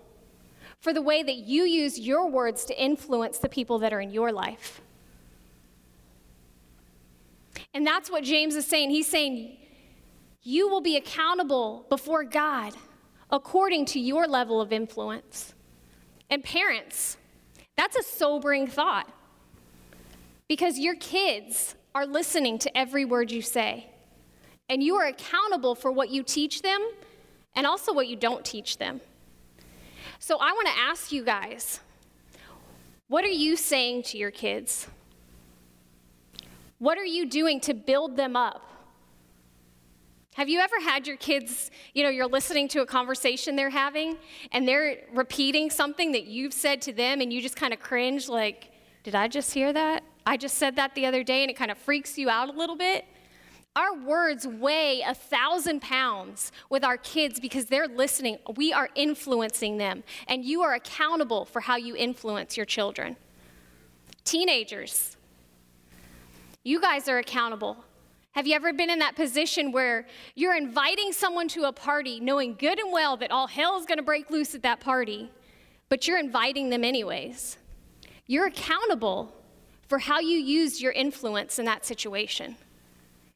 for 0.80 0.92
the 0.92 1.02
way 1.02 1.22
that 1.22 1.36
you 1.36 1.64
use 1.64 1.98
your 1.98 2.30
words 2.30 2.64
to 2.66 2.82
influence 2.82 3.38
the 3.38 3.48
people 3.48 3.80
that 3.80 3.92
are 3.92 4.00
in 4.00 4.10
your 4.10 4.30
life. 4.30 4.80
And 7.74 7.86
that's 7.86 8.10
what 8.10 8.22
James 8.22 8.54
is 8.54 8.66
saying. 8.66 8.90
He's 8.90 9.08
saying, 9.08 9.56
You 10.42 10.68
will 10.68 10.80
be 10.80 10.96
accountable 10.96 11.86
before 11.88 12.22
God 12.22 12.72
according 13.30 13.84
to 13.86 14.00
your 14.00 14.26
level 14.26 14.60
of 14.60 14.72
influence. 14.72 15.54
And 16.30 16.42
parents, 16.42 17.16
that's 17.76 17.96
a 17.96 18.02
sobering 18.02 18.66
thought 18.66 19.08
because 20.48 20.78
your 20.78 20.96
kids 20.96 21.74
are 21.94 22.06
listening 22.06 22.58
to 22.60 22.76
every 22.76 23.04
word 23.04 23.30
you 23.30 23.42
say, 23.42 23.86
and 24.68 24.82
you 24.82 24.96
are 24.96 25.06
accountable 25.06 25.74
for 25.74 25.90
what 25.90 26.10
you 26.10 26.22
teach 26.22 26.62
them 26.62 26.80
and 27.54 27.66
also 27.66 27.92
what 27.92 28.08
you 28.08 28.16
don't 28.16 28.44
teach 28.44 28.78
them. 28.78 29.00
So 30.18 30.38
I 30.38 30.52
want 30.52 30.68
to 30.68 30.74
ask 30.78 31.12
you 31.12 31.24
guys 31.24 31.80
what 33.08 33.24
are 33.24 33.28
you 33.28 33.56
saying 33.56 34.02
to 34.04 34.18
your 34.18 34.30
kids? 34.30 34.86
What 36.78 36.98
are 36.98 37.04
you 37.06 37.26
doing 37.26 37.58
to 37.60 37.72
build 37.72 38.16
them 38.16 38.36
up? 38.36 38.62
Have 40.38 40.48
you 40.48 40.60
ever 40.60 40.78
had 40.78 41.08
your 41.08 41.16
kids, 41.16 41.68
you 41.94 42.04
know, 42.04 42.10
you're 42.10 42.28
listening 42.28 42.68
to 42.68 42.80
a 42.80 42.86
conversation 42.86 43.56
they're 43.56 43.70
having 43.70 44.16
and 44.52 44.68
they're 44.68 44.98
repeating 45.12 45.68
something 45.68 46.12
that 46.12 46.26
you've 46.26 46.52
said 46.52 46.80
to 46.82 46.92
them 46.92 47.20
and 47.20 47.32
you 47.32 47.42
just 47.42 47.56
kind 47.56 47.72
of 47.72 47.80
cringe, 47.80 48.28
like, 48.28 48.70
did 49.02 49.16
I 49.16 49.26
just 49.26 49.52
hear 49.52 49.72
that? 49.72 50.04
I 50.24 50.36
just 50.36 50.56
said 50.56 50.76
that 50.76 50.94
the 50.94 51.06
other 51.06 51.24
day 51.24 51.42
and 51.42 51.50
it 51.50 51.56
kind 51.56 51.72
of 51.72 51.78
freaks 51.78 52.16
you 52.16 52.30
out 52.30 52.48
a 52.48 52.52
little 52.52 52.76
bit? 52.76 53.04
Our 53.74 53.96
words 53.96 54.46
weigh 54.46 55.02
a 55.04 55.12
thousand 55.12 55.82
pounds 55.82 56.52
with 56.70 56.84
our 56.84 56.98
kids 56.98 57.40
because 57.40 57.64
they're 57.64 57.88
listening. 57.88 58.38
We 58.54 58.72
are 58.72 58.90
influencing 58.94 59.78
them, 59.78 60.04
and 60.28 60.44
you 60.44 60.62
are 60.62 60.74
accountable 60.74 61.46
for 61.46 61.58
how 61.58 61.74
you 61.74 61.96
influence 61.96 62.56
your 62.56 62.66
children. 62.66 63.16
Teenagers, 64.22 65.16
you 66.62 66.80
guys 66.80 67.08
are 67.08 67.18
accountable. 67.18 67.84
Have 68.38 68.46
you 68.46 68.54
ever 68.54 68.72
been 68.72 68.88
in 68.88 69.00
that 69.00 69.16
position 69.16 69.72
where 69.72 70.06
you're 70.36 70.56
inviting 70.56 71.12
someone 71.12 71.48
to 71.48 71.64
a 71.64 71.72
party 71.72 72.20
knowing 72.20 72.54
good 72.54 72.78
and 72.78 72.92
well 72.92 73.16
that 73.16 73.32
all 73.32 73.48
hell 73.48 73.76
is 73.80 73.84
going 73.84 73.98
to 73.98 74.04
break 74.04 74.30
loose 74.30 74.54
at 74.54 74.62
that 74.62 74.78
party, 74.78 75.28
but 75.88 76.06
you're 76.06 76.20
inviting 76.20 76.70
them 76.70 76.84
anyways? 76.84 77.58
You're 78.28 78.46
accountable 78.46 79.34
for 79.88 79.98
how 79.98 80.20
you 80.20 80.38
used 80.38 80.80
your 80.80 80.92
influence 80.92 81.58
in 81.58 81.64
that 81.64 81.84
situation. 81.84 82.54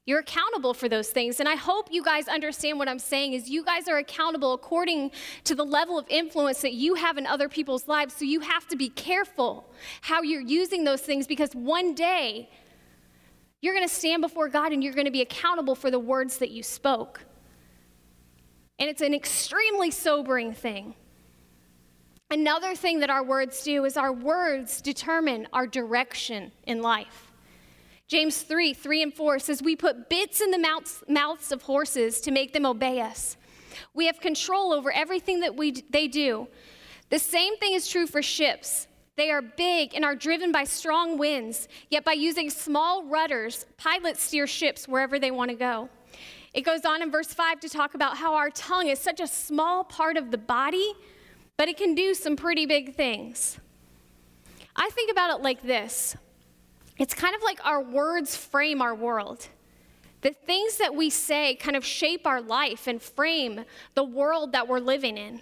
You're 0.07 0.21
accountable 0.21 0.73
for 0.73 0.89
those 0.89 1.11
things. 1.11 1.41
And 1.41 1.49
I 1.49 1.57
hope 1.57 1.89
you 1.91 2.05
guys 2.05 2.29
understand 2.29 2.79
what 2.79 2.89
I'm 2.89 3.01
saying 3.01 3.33
is 3.33 3.51
you 3.51 3.65
guys 3.65 3.89
are 3.89 3.99
accountable 3.99 4.53
according 4.53 5.11
to 5.43 5.57
the 5.57 5.65
level 5.65 5.99
of 5.99 6.07
influence 6.11 6.61
that 6.61 6.75
you 6.75 6.95
have 6.95 7.19
in 7.19 7.27
other 7.27 7.49
people's 7.49 7.89
lives. 7.89 8.15
So 8.15 8.25
you 8.25 8.39
have 8.39 8.69
to 8.69 8.77
be 8.77 8.89
careful 8.89 9.69
how 10.01 10.23
you're 10.23 10.41
using 10.41 10.85
those 10.85 11.01
things 11.01 11.27
because 11.27 11.53
one 11.55 11.93
day 11.97 12.51
you're 13.63 13.75
going 13.75 13.89
to 13.89 13.95
stand 13.95 14.21
before 14.21 14.49
God 14.49 14.73
and 14.73 14.85
you're 14.85 14.93
going 14.93 15.07
to 15.07 15.13
be 15.13 15.23
accountable 15.23 15.75
for 15.75 15.91
the 15.91 15.99
words 15.99 16.39
that 16.39 16.51
you 16.51 16.63
spoke. 16.63 17.25
And 18.79 18.91
it's 18.91 19.01
an 19.01 19.15
extremely 19.15 19.91
sobering 19.91 20.53
thing. 20.53 20.95
Another 22.31 22.75
thing 22.75 23.01
that 23.01 23.11
our 23.11 23.23
words 23.23 23.63
do 23.63 23.85
is 23.85 23.97
our 23.97 24.13
words 24.13 24.81
determine 24.81 25.47
our 25.53 25.67
direction 25.67 26.51
in 26.67 26.83
life. 26.83 27.31
James 28.09 28.43
3 28.43 28.75
3 28.75 29.03
and 29.05 29.15
4 29.15 29.39
says, 29.39 29.63
We 29.63 29.77
put 29.77 30.11
bits 30.11 30.41
in 30.41 30.51
the 30.51 30.59
mouths, 30.59 31.05
mouths 31.09 31.53
of 31.53 31.63
horses 31.63 32.21
to 32.23 32.31
make 32.31 32.53
them 32.53 32.67
obey 32.67 33.01
us. 33.01 33.37
We 33.95 34.07
have 34.07 34.21
control 34.21 34.73
over 34.73 34.91
everything 34.91 35.41
that 35.41 35.57
we, 35.57 35.73
they 35.91 36.09
do. 36.09 36.49
The 37.11 37.19
same 37.19 37.57
thing 37.59 37.75
is 37.75 37.87
true 37.87 38.07
for 38.07 38.23
ships. 38.23 38.89
They 39.17 39.31
are 39.31 39.43
big 39.43 39.95
and 39.95 40.05
are 40.05 40.15
driven 40.15 40.53
by 40.53 40.65
strong 40.65 41.19
winds, 41.19 41.69
yet 41.91 42.05
by 42.05 42.13
using 42.13 42.49
small 42.49 43.05
rudders, 43.05 43.67
pilots 43.77 44.23
steer 44.23 44.47
ships 44.47 44.89
wherever 44.89 45.19
they 45.19 45.31
want 45.31 45.51
to 45.51 45.57
go. 45.57 45.91
It 46.55 46.63
goes 46.63 46.85
on 46.85 47.03
in 47.03 47.11
verse 47.11 47.33
5 47.33 47.61
to 47.61 47.69
talk 47.69 47.95
about 47.95 48.17
how 48.17 48.35
our 48.35 48.51
tongue 48.51 48.89
is 48.89 48.99
such 48.99 49.21
a 49.21 49.27
small 49.27 49.85
part 49.85 50.17
of 50.17 50.31
the 50.31 50.39
body, 50.39 50.93
but 51.57 51.69
it 51.69 51.77
can 51.77 51.95
do 51.95 52.15
some 52.15 52.37
pretty 52.37 52.67
big 52.67 52.95
things. 52.95 53.59
I 54.77 54.89
think 54.91 55.11
about 55.11 55.39
it 55.39 55.43
like 55.43 55.63
this 55.63 56.17
it's 56.99 57.15
kind 57.15 57.35
of 57.35 57.43
like 57.43 57.65
our 57.65 57.83
words 57.83 58.37
frame 58.37 58.81
our 58.83 58.95
world. 58.95 59.49
The 60.21 60.31
things 60.31 60.77
that 60.77 60.95
we 60.95 61.11
say 61.11 61.57
kind 61.57 61.77
of 61.77 61.85
shape 61.85 62.27
our 62.27 62.41
life 62.41 62.87
and 62.87 63.03
frame 63.03 63.65
the 63.95 64.05
world 64.05 64.53
that 64.53 64.69
we're 64.69 64.79
living 64.79 65.19
in. 65.19 65.41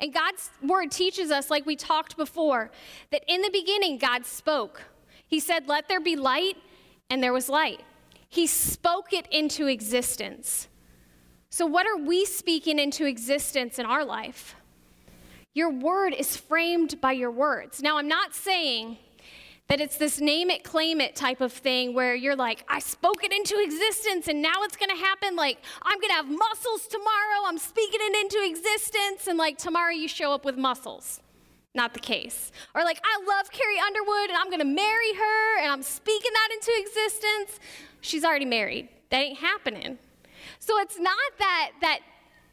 And 0.00 0.14
God's 0.14 0.50
word 0.62 0.90
teaches 0.90 1.30
us, 1.30 1.50
like 1.50 1.66
we 1.66 1.76
talked 1.76 2.16
before, 2.16 2.70
that 3.10 3.24
in 3.26 3.42
the 3.42 3.50
beginning, 3.50 3.98
God 3.98 4.24
spoke. 4.24 4.82
He 5.26 5.40
said, 5.40 5.68
Let 5.68 5.88
there 5.88 6.00
be 6.00 6.16
light, 6.16 6.56
and 7.10 7.22
there 7.22 7.32
was 7.32 7.48
light. 7.48 7.80
He 8.28 8.46
spoke 8.46 9.12
it 9.12 9.26
into 9.30 9.66
existence. 9.66 10.68
So, 11.50 11.66
what 11.66 11.86
are 11.86 11.96
we 11.96 12.24
speaking 12.24 12.78
into 12.78 13.06
existence 13.06 13.78
in 13.78 13.86
our 13.86 14.04
life? 14.04 14.54
Your 15.54 15.70
word 15.70 16.14
is 16.14 16.36
framed 16.36 17.00
by 17.00 17.12
your 17.12 17.30
words. 17.30 17.82
Now, 17.82 17.98
I'm 17.98 18.06
not 18.06 18.34
saying 18.34 18.98
that 19.68 19.82
it's 19.82 19.98
this 19.98 20.18
name 20.18 20.48
it, 20.50 20.64
claim 20.64 21.00
it 21.00 21.14
type 21.14 21.42
of 21.42 21.52
thing 21.52 21.92
where 21.92 22.14
you're 22.14 22.36
like, 22.36 22.64
I 22.68 22.78
spoke 22.78 23.22
it 23.22 23.32
into 23.32 23.60
existence 23.62 24.26
and 24.26 24.40
now 24.40 24.62
it's 24.62 24.76
gonna 24.76 24.96
happen. 24.96 25.36
Like, 25.36 25.58
I'm 25.82 26.00
gonna 26.00 26.14
have 26.14 26.28
muscles 26.28 26.86
tomorrow. 26.86 27.46
I'm 27.46 27.58
speaking 27.58 28.00
it 28.02 28.16
into 28.16 28.48
existence. 28.48 29.26
And 29.26 29.36
like, 29.36 29.58
tomorrow 29.58 29.90
you 29.90 30.08
show 30.08 30.32
up 30.32 30.46
with 30.46 30.56
muscles. 30.56 31.20
Not 31.74 31.92
the 31.92 32.00
case. 32.00 32.50
Or 32.74 32.82
like, 32.82 32.98
I 33.04 33.22
love 33.28 33.50
Carrie 33.50 33.78
Underwood 33.78 34.30
and 34.30 34.38
I'm 34.38 34.50
gonna 34.50 34.64
marry 34.64 35.14
her 35.14 35.58
and 35.60 35.70
I'm 35.70 35.82
speaking 35.82 36.30
that 36.32 36.48
into 36.54 36.72
existence. 36.80 37.60
She's 38.00 38.24
already 38.24 38.46
married. 38.46 38.88
That 39.10 39.18
ain't 39.18 39.38
happening. 39.38 39.98
So 40.60 40.78
it's 40.80 40.98
not 40.98 41.16
that, 41.38 41.72
that 41.82 42.00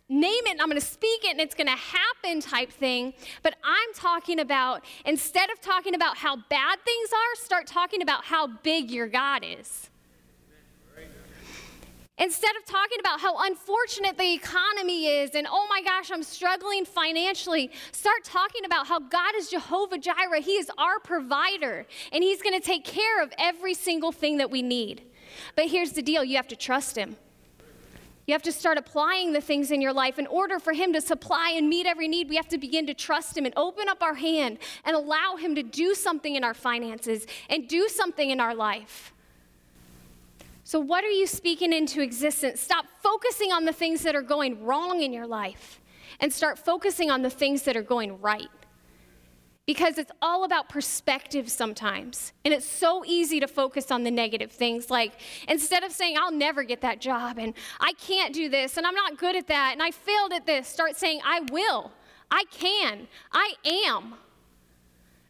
name 0.08 0.46
it 0.46 0.52
and 0.52 0.62
I'm 0.62 0.70
going 0.70 0.80
to 0.80 0.86
speak 0.86 1.24
it 1.24 1.32
and 1.32 1.42
it's 1.42 1.56
going 1.56 1.68
to 1.68 1.74
happen 1.74 2.42
type 2.42 2.72
thing. 2.72 3.14
But 3.44 3.56
I'm 3.64 3.94
talking 3.94 4.40
about, 4.40 4.84
instead 5.06 5.50
of 5.50 5.62
talking 5.62 5.96
about 5.96 6.18
how 6.18 6.36
bad 6.36 6.80
things 6.86 7.10
are, 7.12 7.44
start 7.44 7.68
talking 7.68 8.02
about 8.02 8.24
how 8.24 8.48
big 8.48 8.92
your 8.92 9.08
God 9.08 9.44
is. 9.44 9.90
Instead 12.18 12.56
of 12.56 12.64
talking 12.64 12.98
about 13.02 13.20
how 13.20 13.46
unfortunate 13.46 14.18
the 14.18 14.34
economy 14.34 15.08
is 15.08 15.36
and, 15.36 15.46
oh 15.50 15.68
my 15.70 15.82
gosh, 15.82 16.12
I'm 16.12 16.24
struggling 16.24 16.86
financially, 16.86 17.72
start 17.92 18.24
talking 18.24 18.64
about 18.64 18.88
how 18.88 19.00
God 19.00 19.36
is 19.36 19.50
Jehovah 19.50 19.98
Jireh. 19.98 20.40
He 20.40 20.54
is 20.54 20.72
our 20.78 21.00
provider, 21.00 21.86
and 22.14 22.24
He's 22.24 22.42
going 22.42 22.58
to 22.58 22.66
take 22.66 22.86
care 22.86 23.22
of 23.22 23.34
every 23.38 23.74
single 23.74 24.14
thing 24.14 24.38
that 24.38 24.50
we 24.50 24.62
need. 24.62 25.02
But 25.58 25.66
here's 25.66 25.92
the 25.92 26.02
deal 26.02 26.24
you 26.24 26.38
have 26.38 26.48
to 26.48 26.56
trust 26.56 26.96
Him. 26.96 27.18
You 28.28 28.34
have 28.34 28.42
to 28.44 28.52
start 28.52 28.78
applying 28.78 29.34
the 29.34 29.42
things 29.42 29.70
in 29.70 29.82
your 29.82 29.94
life. 29.94 30.18
In 30.18 30.26
order 30.28 30.60
for 30.60 30.74
Him 30.74 30.94
to 30.94 31.02
supply 31.02 31.54
and 31.56 31.70
meet 31.70 31.86
every 31.86 32.08
need, 32.08 32.28
we 32.30 32.36
have 32.36 32.48
to 32.50 32.58
begin 32.58 32.88
to 32.88 32.94
trust 32.94 33.38
Him 33.38 33.46
and 33.46 33.54
open 33.56 33.88
up 33.88 34.02
our 34.02 34.16
hand 34.16 34.58
and 34.84 34.96
allow 34.96 35.36
Him 35.36 35.54
to 35.56 35.64
do 35.64 35.94
something 35.94 36.36
in 36.36 36.44
our 36.44 36.56
finances 36.56 37.28
and 37.50 37.68
do 37.68 37.88
something 37.88 38.30
in 38.30 38.40
our 38.40 38.56
life. 38.56 39.14
So, 40.64 40.80
what 40.80 41.04
are 41.04 41.12
you 41.12 41.28
speaking 41.28 41.72
into 41.72 42.02
existence? 42.02 42.60
Stop 42.60 42.86
focusing 43.04 43.52
on 43.52 43.66
the 43.66 43.74
things 43.74 44.02
that 44.02 44.16
are 44.16 44.24
going 44.24 44.64
wrong 44.66 45.02
in 45.04 45.14
your 45.14 45.28
life 45.28 45.80
and 46.20 46.34
start 46.34 46.58
focusing 46.58 47.12
on 47.12 47.22
the 47.22 47.30
things 47.30 47.62
that 47.64 47.78
are 47.78 47.84
going 47.84 48.20
right 48.20 48.50
because 49.66 49.98
it's 49.98 50.12
all 50.22 50.44
about 50.44 50.70
perspective 50.70 51.50
sometimes. 51.50 52.34
And 52.44 52.54
it's 52.54 52.68
so 52.68 53.04
easy 53.06 53.40
to 53.40 53.48
focus 53.48 53.90
on 53.90 54.04
the 54.04 54.12
negative 54.12 54.52
things. 54.52 54.92
Like, 54.92 55.14
instead 55.48 55.84
of 55.84 55.92
saying, 55.92 56.18
I'll 56.20 56.32
never 56.32 56.64
get 56.64 56.82
that 56.82 57.02
job, 57.02 57.40
and 57.40 57.54
I 57.80 57.94
can't 57.94 58.34
do 58.34 58.48
this, 58.48 58.78
and 58.78 58.86
I'm 58.86 58.94
not 58.94 59.18
good 59.18 59.36
at 59.36 59.48
that, 59.48 59.72
and 59.74 59.82
I 59.82 59.92
failed 59.92 60.34
at 60.34 60.46
this, 60.46 60.68
start 60.68 60.96
saying, 60.96 61.22
I 61.26 61.42
will, 61.52 61.92
I 62.30 62.44
can, 62.52 63.08
I 63.32 63.54
am. 63.66 64.16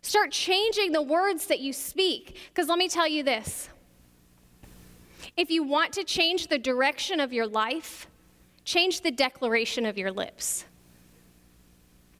Start 0.01 0.32
changing 0.32 0.92
the 0.92 1.01
words 1.01 1.48
that 1.48 1.62
you 1.62 1.74
speak. 1.74 2.38
Because 2.50 2.68
let 2.68 2.77
me 2.77 2.88
tell 2.88 3.08
you 3.08 3.24
this 3.24 3.70
if 5.36 5.50
you 5.50 5.63
want 5.63 5.94
to 5.94 6.04
change 6.04 6.48
the 6.48 6.60
direction 6.60 7.20
of 7.20 7.34
your 7.34 7.48
life, 7.48 8.08
change 8.63 9.01
the 9.01 9.12
declaration 9.12 9.86
of 9.86 9.98
your 9.98 10.12
lips. 10.12 10.65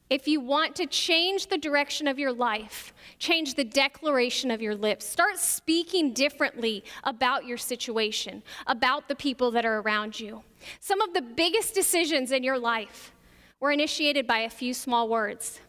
If 0.10 0.28
you 0.28 0.40
want 0.40 0.76
to 0.76 0.86
change 0.86 1.48
the 1.48 1.58
direction 1.58 2.08
of 2.08 2.20
your 2.20 2.32
life, 2.32 2.94
change 3.18 3.56
the 3.56 3.64
declaration 3.64 4.52
of 4.52 4.62
your 4.62 4.76
lips. 4.76 5.06
Start 5.06 5.40
speaking 5.40 6.14
differently 6.14 6.84
about 7.04 7.46
your 7.46 7.58
situation, 7.58 8.44
about 8.68 9.08
the 9.08 9.16
people 9.16 9.50
that 9.52 9.66
are 9.66 9.80
around 9.80 10.20
you. 10.20 10.44
Some 10.80 11.02
of 11.02 11.14
the 11.16 11.24
biggest 11.24 11.74
decisions 11.74 12.32
in 12.32 12.44
your 12.44 12.60
life 12.60 13.14
were 13.60 13.72
initiated 13.72 14.28
by 14.28 14.40
a 14.40 14.50
few 14.50 14.76
small 14.76 15.10
words. 15.10 15.60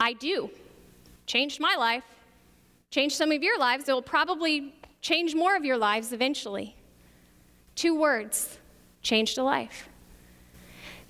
I 0.00 0.14
do. 0.14 0.50
Changed 1.26 1.60
my 1.60 1.76
life. 1.78 2.04
Changed 2.90 3.16
some 3.16 3.32
of 3.32 3.42
your 3.42 3.58
lives. 3.58 3.86
It 3.86 3.92
will 3.92 4.00
probably 4.00 4.74
change 5.02 5.34
more 5.34 5.56
of 5.56 5.64
your 5.64 5.76
lives 5.76 6.12
eventually. 6.14 6.74
Two 7.74 7.98
words 7.98 8.58
changed 9.02 9.36
a 9.36 9.42
life. 9.42 9.88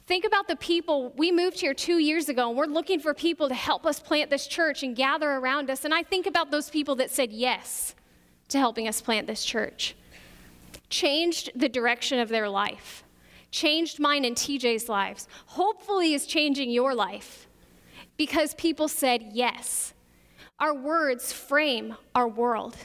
Think 0.07 0.25
about 0.25 0.49
the 0.49 0.57
people. 0.57 1.13
We 1.17 1.31
moved 1.31 1.61
here 1.61 1.75
two 1.75 1.99
years 1.99 2.29
ago, 2.29 2.49
and 2.49 2.59
we're 2.59 2.67
looking 2.67 2.99
for 2.99 3.15
people 3.15 3.49
to 3.49 3.55
help 3.55 3.87
us 3.87 4.01
plant 4.01 4.31
this 4.31 4.47
church 4.47 4.83
and 4.83 4.97
gather 4.97 5.31
around 5.31 5.71
us. 5.71 5.85
And 5.85 5.95
I 5.95 6.03
think 6.03 6.27
about 6.27 6.51
those 6.51 6.71
people 6.71 6.97
that 6.97 7.11
said 7.11 7.33
yes 7.33 7.95
to 8.49 8.59
helping 8.59 8.89
us 8.89 9.01
plant 9.01 9.27
this 9.27 9.45
church, 9.45 9.95
changed 10.91 11.51
the 11.55 11.69
direction 11.69 12.19
of 12.19 12.29
their 12.29 12.49
life, 12.49 13.05
changed 13.51 14.01
mine 14.01 14.25
and 14.25 14.37
TJ's 14.37 14.89
lives, 14.89 15.29
hopefully 15.47 16.15
is 16.15 16.27
changing 16.27 16.71
your 16.71 16.95
life 16.95 17.47
because 18.17 18.55
people 18.55 18.89
said 18.89 19.23
yes. 19.33 19.95
Our 20.59 20.75
words 20.75 21.33
frame 21.33 21.97
our 22.15 22.29
world. 22.29 22.77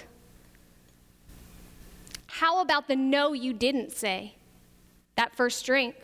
How 2.27 2.62
about 2.62 2.88
the 2.88 2.95
no 2.95 3.33
you 3.33 3.53
didn't 3.53 3.91
say? 3.91 4.36
That 5.15 5.36
first 5.36 5.65
drink, 5.65 5.95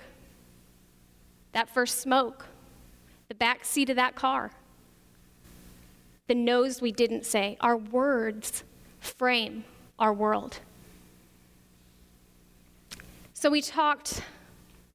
that 1.54 1.70
first 1.70 2.00
smoke, 2.00 2.48
the 3.30 3.36
back 3.36 3.64
seat 3.64 3.90
of 3.90 3.96
that 3.96 4.16
car, 4.16 4.52
the 6.28 6.36
no's 6.36 6.82
we 6.82 6.92
didn't 6.92 7.26
say. 7.26 7.58
Our 7.62 7.78
words 7.78 8.64
frame 9.00 9.64
our 10.00 10.14
world. 10.14 10.60
So 13.34 13.50
we 13.50 13.62
talked 13.62 14.22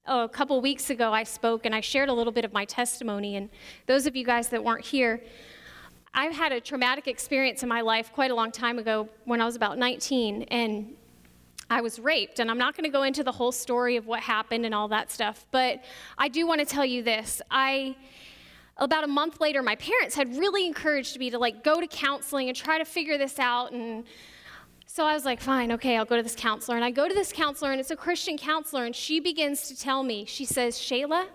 oh, 0.07 0.25
a 0.25 0.29
couple 0.29 0.61
weeks 0.61 0.91
ago, 0.91 1.13
I 1.13 1.23
spoke 1.23 1.67
and 1.67 1.75
I 1.75 1.81
shared 1.81 2.09
a 2.09 2.13
little 2.13 2.33
bit 2.33 2.45
of 2.45 2.53
my 2.53 2.65
testimony. 2.65 3.37
And 3.37 3.51
those 3.87 4.07
of 4.07 4.17
you 4.17 4.25
guys 4.25 4.49
that 4.49 4.65
weren't 4.65 4.85
here, 4.85 5.23
I've 6.15 6.35
had 6.35 6.53
a 6.53 6.61
traumatic 6.61 7.07
experience 7.07 7.63
in 7.63 7.69
my 7.69 7.83
life 7.83 8.13
quite 8.13 8.31
a 8.31 8.35
long 8.35 8.51
time 8.51 8.79
ago 8.79 9.09
when 9.25 9.41
I 9.41 9.45
was 9.45 9.55
about 9.55 9.79
19. 9.79 10.45
And 10.45 10.97
I 11.71 11.81
was 11.81 11.99
raped. 11.99 12.39
And 12.39 12.51
I'm 12.51 12.59
not 12.59 12.77
going 12.77 12.85
to 12.85 12.91
go 12.91 13.03
into 13.03 13.23
the 13.23 13.33
whole 13.33 13.53
story 13.53 13.97
of 13.97 14.07
what 14.07 14.21
happened 14.21 14.65
and 14.65 14.75
all 14.75 14.89
that 14.89 15.11
stuff, 15.11 15.47
but 15.51 15.83
I 16.17 16.29
do 16.29 16.47
want 16.47 16.61
to 16.61 16.67
tell 16.67 16.85
you 16.85 17.03
this. 17.03 17.43
I 17.51 17.97
about 18.81 19.03
a 19.03 19.09
month 19.09 19.41
later 19.41 19.61
my 19.61 19.75
parents 19.75 20.15
had 20.15 20.37
really 20.37 20.65
encouraged 20.65 21.19
me 21.19 21.31
to 21.31 21.39
like 21.39 21.65
go 21.65 21.81
to 21.81 21.87
counseling 21.89 22.49
and 22.49 22.57
try 22.57 22.79
to 22.79 22.85
figure 22.85 23.19
this 23.19 23.41
out 23.41 23.73
and 23.73 24.05
so 24.91 25.05
I 25.05 25.13
was 25.13 25.25
like, 25.25 25.41
fine, 25.41 25.71
okay, 25.73 25.97
I'll 25.97 26.07
go 26.07 26.17
to 26.17 26.23
this 26.23 26.35
counselor. 26.35 26.75
And 26.75 26.85
I 26.85 26.91
go 26.91 27.07
to 27.07 27.15
this 27.15 27.31
counselor, 27.31 27.71
and 27.71 27.79
it's 27.79 27.91
a 27.91 27.97
Christian 27.97 28.39
counselor, 28.39 28.85
and 28.85 28.97
she 28.97 29.21
begins 29.21 29.69
to 29.69 29.79
tell 29.79 30.03
me, 30.03 30.25
she 30.25 30.47
says, 30.47 30.77
Shayla, 30.77 31.27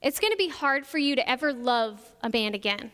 it's 0.00 0.18
going 0.18 0.32
to 0.32 0.36
be 0.36 0.48
hard 0.48 0.86
for 0.86 0.96
you 0.96 1.14
to 1.14 1.28
ever 1.28 1.52
love 1.52 2.00
a 2.22 2.30
man 2.30 2.54
again. 2.54 2.90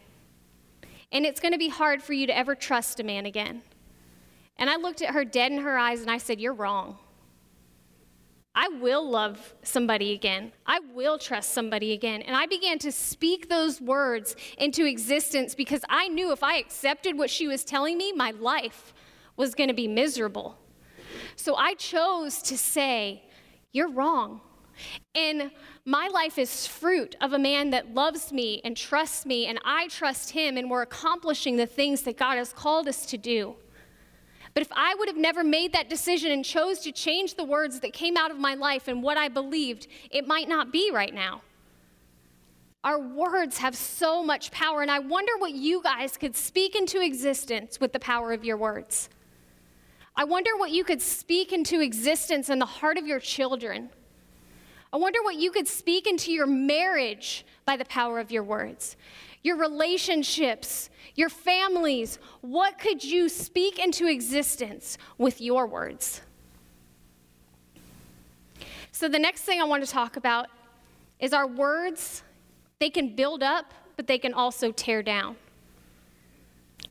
And 1.13 1.25
it's 1.25 1.41
going 1.41 1.53
to 1.53 1.59
be 1.59 1.69
hard 1.69 2.03
for 2.03 2.13
you 2.13 2.27
to 2.27 2.37
ever 2.37 2.55
trust 2.55 2.99
a 2.99 3.05
man 3.05 3.25
again. 3.25 3.63
And 4.57 4.71
I 4.71 4.77
looked 4.77 5.03
at 5.03 5.11
her 5.11 5.25
dead 5.25 5.53
in 5.53 5.59
her 5.59 5.77
eyes 5.77 6.01
and 6.01 6.11
I 6.11 6.19
said, 6.19 6.41
You're 6.41 6.55
wrong. 6.55 6.99
I 8.55 8.69
will 8.69 9.09
love 9.09 9.55
somebody 9.63 10.13
again. 10.13 10.53
I 10.67 10.81
will 10.95 11.17
trust 11.17 11.55
somebody 11.55 11.93
again. 11.93 12.21
And 12.21 12.37
I 12.37 12.45
began 12.45 12.79
to 12.81 12.93
speak 12.93 13.49
those 13.49 13.81
words 13.81 14.37
into 14.59 14.85
existence 14.85 15.55
because 15.55 15.81
I 15.89 16.09
knew 16.09 16.33
if 16.33 16.43
I 16.43 16.59
accepted 16.59 17.17
what 17.17 17.31
she 17.31 17.49
was 17.49 17.65
telling 17.65 17.97
me, 17.97 18.13
my 18.13 18.33
life 18.33 18.93
was 19.37 19.55
going 19.55 19.69
to 19.69 19.75
be 19.75 19.89
miserable. 19.89 20.59
So 21.37 21.57
I 21.57 21.75
chose 21.75 22.43
to 22.43 22.59
say, 22.59 23.25
You're 23.73 23.91
wrong. 23.91 24.41
And 25.15 25.51
my 25.85 26.09
life 26.09 26.39
is 26.39 26.67
fruit 26.67 27.17
of 27.21 27.33
a 27.33 27.39
man 27.39 27.71
that 27.71 27.95
loves 27.95 28.33
me 28.33 28.61
and 28.65 28.77
trusts 28.77 29.27
me, 29.27 29.47
and 29.47 29.59
I 29.65 29.89
trust 29.89 30.31
him, 30.31 30.57
and 30.57 30.71
we're 30.71 30.83
accomplishing 30.83 31.57
the 31.57 31.67
things 31.67 32.03
that 32.03 32.17
God 32.17 32.37
has 32.37 32.53
called 32.53 32.89
us 32.89 33.07
to 33.07 33.19
do. 33.19 33.57
But 34.55 34.63
if 34.63 34.73
I 34.73 34.95
would 34.99 35.09
have 35.09 35.17
never 35.17 35.43
made 35.43 35.73
that 35.73 35.89
decision 35.89 36.31
and 36.31 36.45
chose 36.45 36.81
to 36.81 36.93
change 36.93 37.35
the 37.35 37.45
words 37.45 37.81
that 37.81 37.93
came 37.93 38.17
out 38.17 38.31
of 38.31 38.39
my 38.39 38.55
life 38.55 38.87
and 38.89 39.03
what 39.03 39.17
I 39.17 39.29
believed, 39.29 39.87
it 40.11 40.27
might 40.27 40.49
not 40.49 40.73
be 40.73 40.91
right 40.93 41.15
now. 41.15 41.43
Our 42.85 42.99
words 42.99 43.59
have 43.59 43.77
so 43.77 44.25
much 44.25 44.51
power, 44.51 44.83
and 44.83 44.91
I 44.91 44.99
wonder 44.99 45.33
what 45.39 45.53
you 45.53 45.83
guys 45.83 46.17
could 46.17 46.37
speak 46.37 46.75
into 46.75 47.01
existence 47.01 47.79
with 47.81 47.93
the 47.93 48.01
power 48.01 48.33
of 48.33 48.45
your 48.45 48.57
words. 48.57 49.09
I 50.17 50.25
wonder 50.25 50.51
what 50.57 50.73
you 50.73 50.85
could 50.85 51.01
speak 51.01 51.53
into 51.53 51.81
existence 51.81 52.51
in 52.51 52.59
the 52.59 52.67
heart 52.67 52.99
of 52.99 53.07
your 53.07 53.21
children. 53.21 53.89
I 54.93 54.99
wonder 54.99 55.23
what 55.23 55.37
you 55.37 55.51
could 55.51 55.69
speak 55.69 56.07
into 56.07 56.33
your 56.33 56.47
marriage 56.47 57.47
by 57.65 57.79
the 57.79 57.85
power 57.87 58.19
of 58.19 58.31
your 58.31 58.43
words, 58.43 58.97
your 59.43 59.57
relationships, 59.57 60.91
your 61.15 61.29
families. 61.29 62.19
What 62.41 62.79
could 62.79 63.03
you 63.03 63.29
speak 63.29 63.79
into 63.79 64.07
existence 64.07 64.99
with 65.19 65.41
your 65.41 65.67
words? 65.67 66.21
So, 68.93 69.09
the 69.09 69.19
next 69.19 69.43
thing 69.43 69.61
I 69.61 69.65
want 69.65 69.85
to 69.85 69.91
talk 69.91 70.17
about 70.17 70.47
is 71.19 71.33
our 71.33 71.47
words. 71.47 72.23
They 72.79 72.91
can 72.91 73.15
build 73.15 73.43
up, 73.43 73.73
but 73.97 74.07
they 74.07 74.19
can 74.19 74.35
also 74.35 74.71
tear 74.73 75.03
down. 75.03 75.37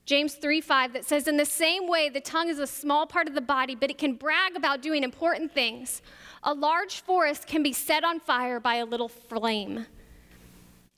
James 0.05 0.35
3 0.35 0.61
5 0.61 0.93
that 0.93 1.05
says, 1.05 1.27
In 1.27 1.37
the 1.37 1.45
same 1.45 1.87
way, 1.87 2.09
the 2.09 2.19
tongue 2.19 2.49
is 2.49 2.59
a 2.59 2.67
small 2.67 3.05
part 3.05 3.27
of 3.27 3.35
the 3.35 3.41
body, 3.41 3.75
but 3.75 3.89
it 3.89 3.97
can 3.97 4.15
brag 4.15 4.55
about 4.55 4.81
doing 4.81 5.03
important 5.03 5.53
things. 5.53 6.01
A 6.43 6.53
large 6.53 7.01
forest 7.01 7.47
can 7.47 7.61
be 7.61 7.71
set 7.71 8.03
on 8.03 8.19
fire 8.19 8.59
by 8.59 8.75
a 8.75 8.85
little 8.85 9.07
flame. 9.07 9.85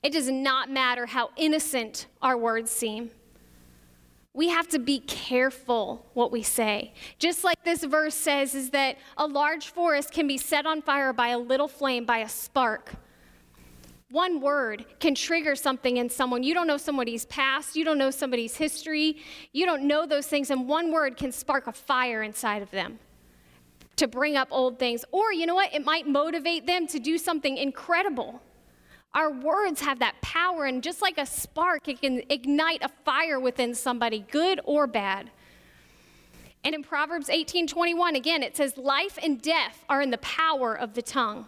It 0.04 0.12
does 0.12 0.30
not 0.30 0.70
matter 0.70 1.06
how 1.06 1.30
innocent 1.34 2.06
our 2.20 2.36
words 2.36 2.70
seem. 2.70 3.10
We 4.34 4.50
have 4.50 4.68
to 4.68 4.78
be 4.78 4.98
careful 4.98 6.04
what 6.12 6.30
we 6.30 6.42
say. 6.42 6.92
Just 7.18 7.42
like 7.42 7.64
this 7.64 7.82
verse 7.84 8.14
says, 8.14 8.54
is 8.54 8.70
that 8.70 8.98
a 9.16 9.26
large 9.26 9.68
forest 9.68 10.12
can 10.12 10.26
be 10.26 10.36
set 10.36 10.66
on 10.66 10.82
fire 10.82 11.14
by 11.14 11.28
a 11.28 11.38
little 11.38 11.68
flame, 11.68 12.04
by 12.04 12.18
a 12.18 12.28
spark. 12.28 12.92
One 14.10 14.42
word 14.42 14.84
can 15.00 15.14
trigger 15.14 15.56
something 15.56 15.96
in 15.96 16.10
someone. 16.10 16.42
You 16.42 16.52
don't 16.52 16.66
know 16.66 16.76
somebody's 16.76 17.24
past, 17.24 17.74
you 17.74 17.84
don't 17.84 17.96
know 17.96 18.10
somebody's 18.10 18.56
history, 18.56 19.22
you 19.52 19.64
don't 19.64 19.84
know 19.84 20.04
those 20.04 20.26
things, 20.26 20.50
and 20.50 20.68
one 20.68 20.92
word 20.92 21.16
can 21.16 21.32
spark 21.32 21.66
a 21.66 21.72
fire 21.72 22.22
inside 22.22 22.60
of 22.60 22.70
them 22.70 22.98
to 23.96 24.06
bring 24.06 24.36
up 24.36 24.48
old 24.50 24.78
things. 24.78 25.04
Or, 25.12 25.32
you 25.32 25.46
know 25.46 25.54
what? 25.54 25.72
It 25.72 25.82
might 25.82 26.06
motivate 26.06 26.66
them 26.66 26.86
to 26.88 26.98
do 26.98 27.16
something 27.16 27.56
incredible. 27.56 28.42
Our 29.14 29.30
words 29.30 29.80
have 29.80 30.00
that 30.00 30.20
power, 30.22 30.64
and 30.64 30.82
just 30.82 31.00
like 31.00 31.18
a 31.18 31.26
spark, 31.26 31.86
it 31.86 32.00
can 32.00 32.22
ignite 32.28 32.82
a 32.82 32.88
fire 32.88 33.38
within 33.38 33.74
somebody, 33.74 34.26
good 34.30 34.60
or 34.64 34.88
bad. 34.88 35.30
And 36.64 36.74
in 36.74 36.82
Proverbs 36.82 37.28
18 37.28 37.68
21, 37.68 38.16
again, 38.16 38.42
it 38.42 38.56
says, 38.56 38.76
Life 38.76 39.18
and 39.22 39.40
death 39.40 39.84
are 39.88 40.02
in 40.02 40.10
the 40.10 40.18
power 40.18 40.74
of 40.74 40.94
the 40.94 41.02
tongue. 41.02 41.46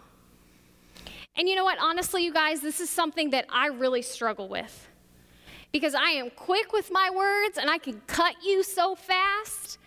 And 1.35 1.49
you 1.49 1.55
know 1.55 1.65
what? 1.65 1.77
Honestly, 1.81 2.23
you 2.23 2.33
guys, 2.33 2.61
this 2.61 2.79
is 2.79 2.89
something 2.89 3.31
that 3.31 3.45
I 3.49 3.67
really 3.67 4.01
struggle 4.01 4.47
with. 4.47 4.87
Because 5.71 5.93
I 5.93 6.11
am 6.11 6.29
quick 6.29 6.71
with 6.71 6.89
my 6.91 7.09
words 7.13 7.57
and 7.57 7.69
I 7.69 7.77
can 7.77 8.01
cut 8.07 8.35
you 8.43 8.63
so 8.63 8.95
fast. 8.95 9.77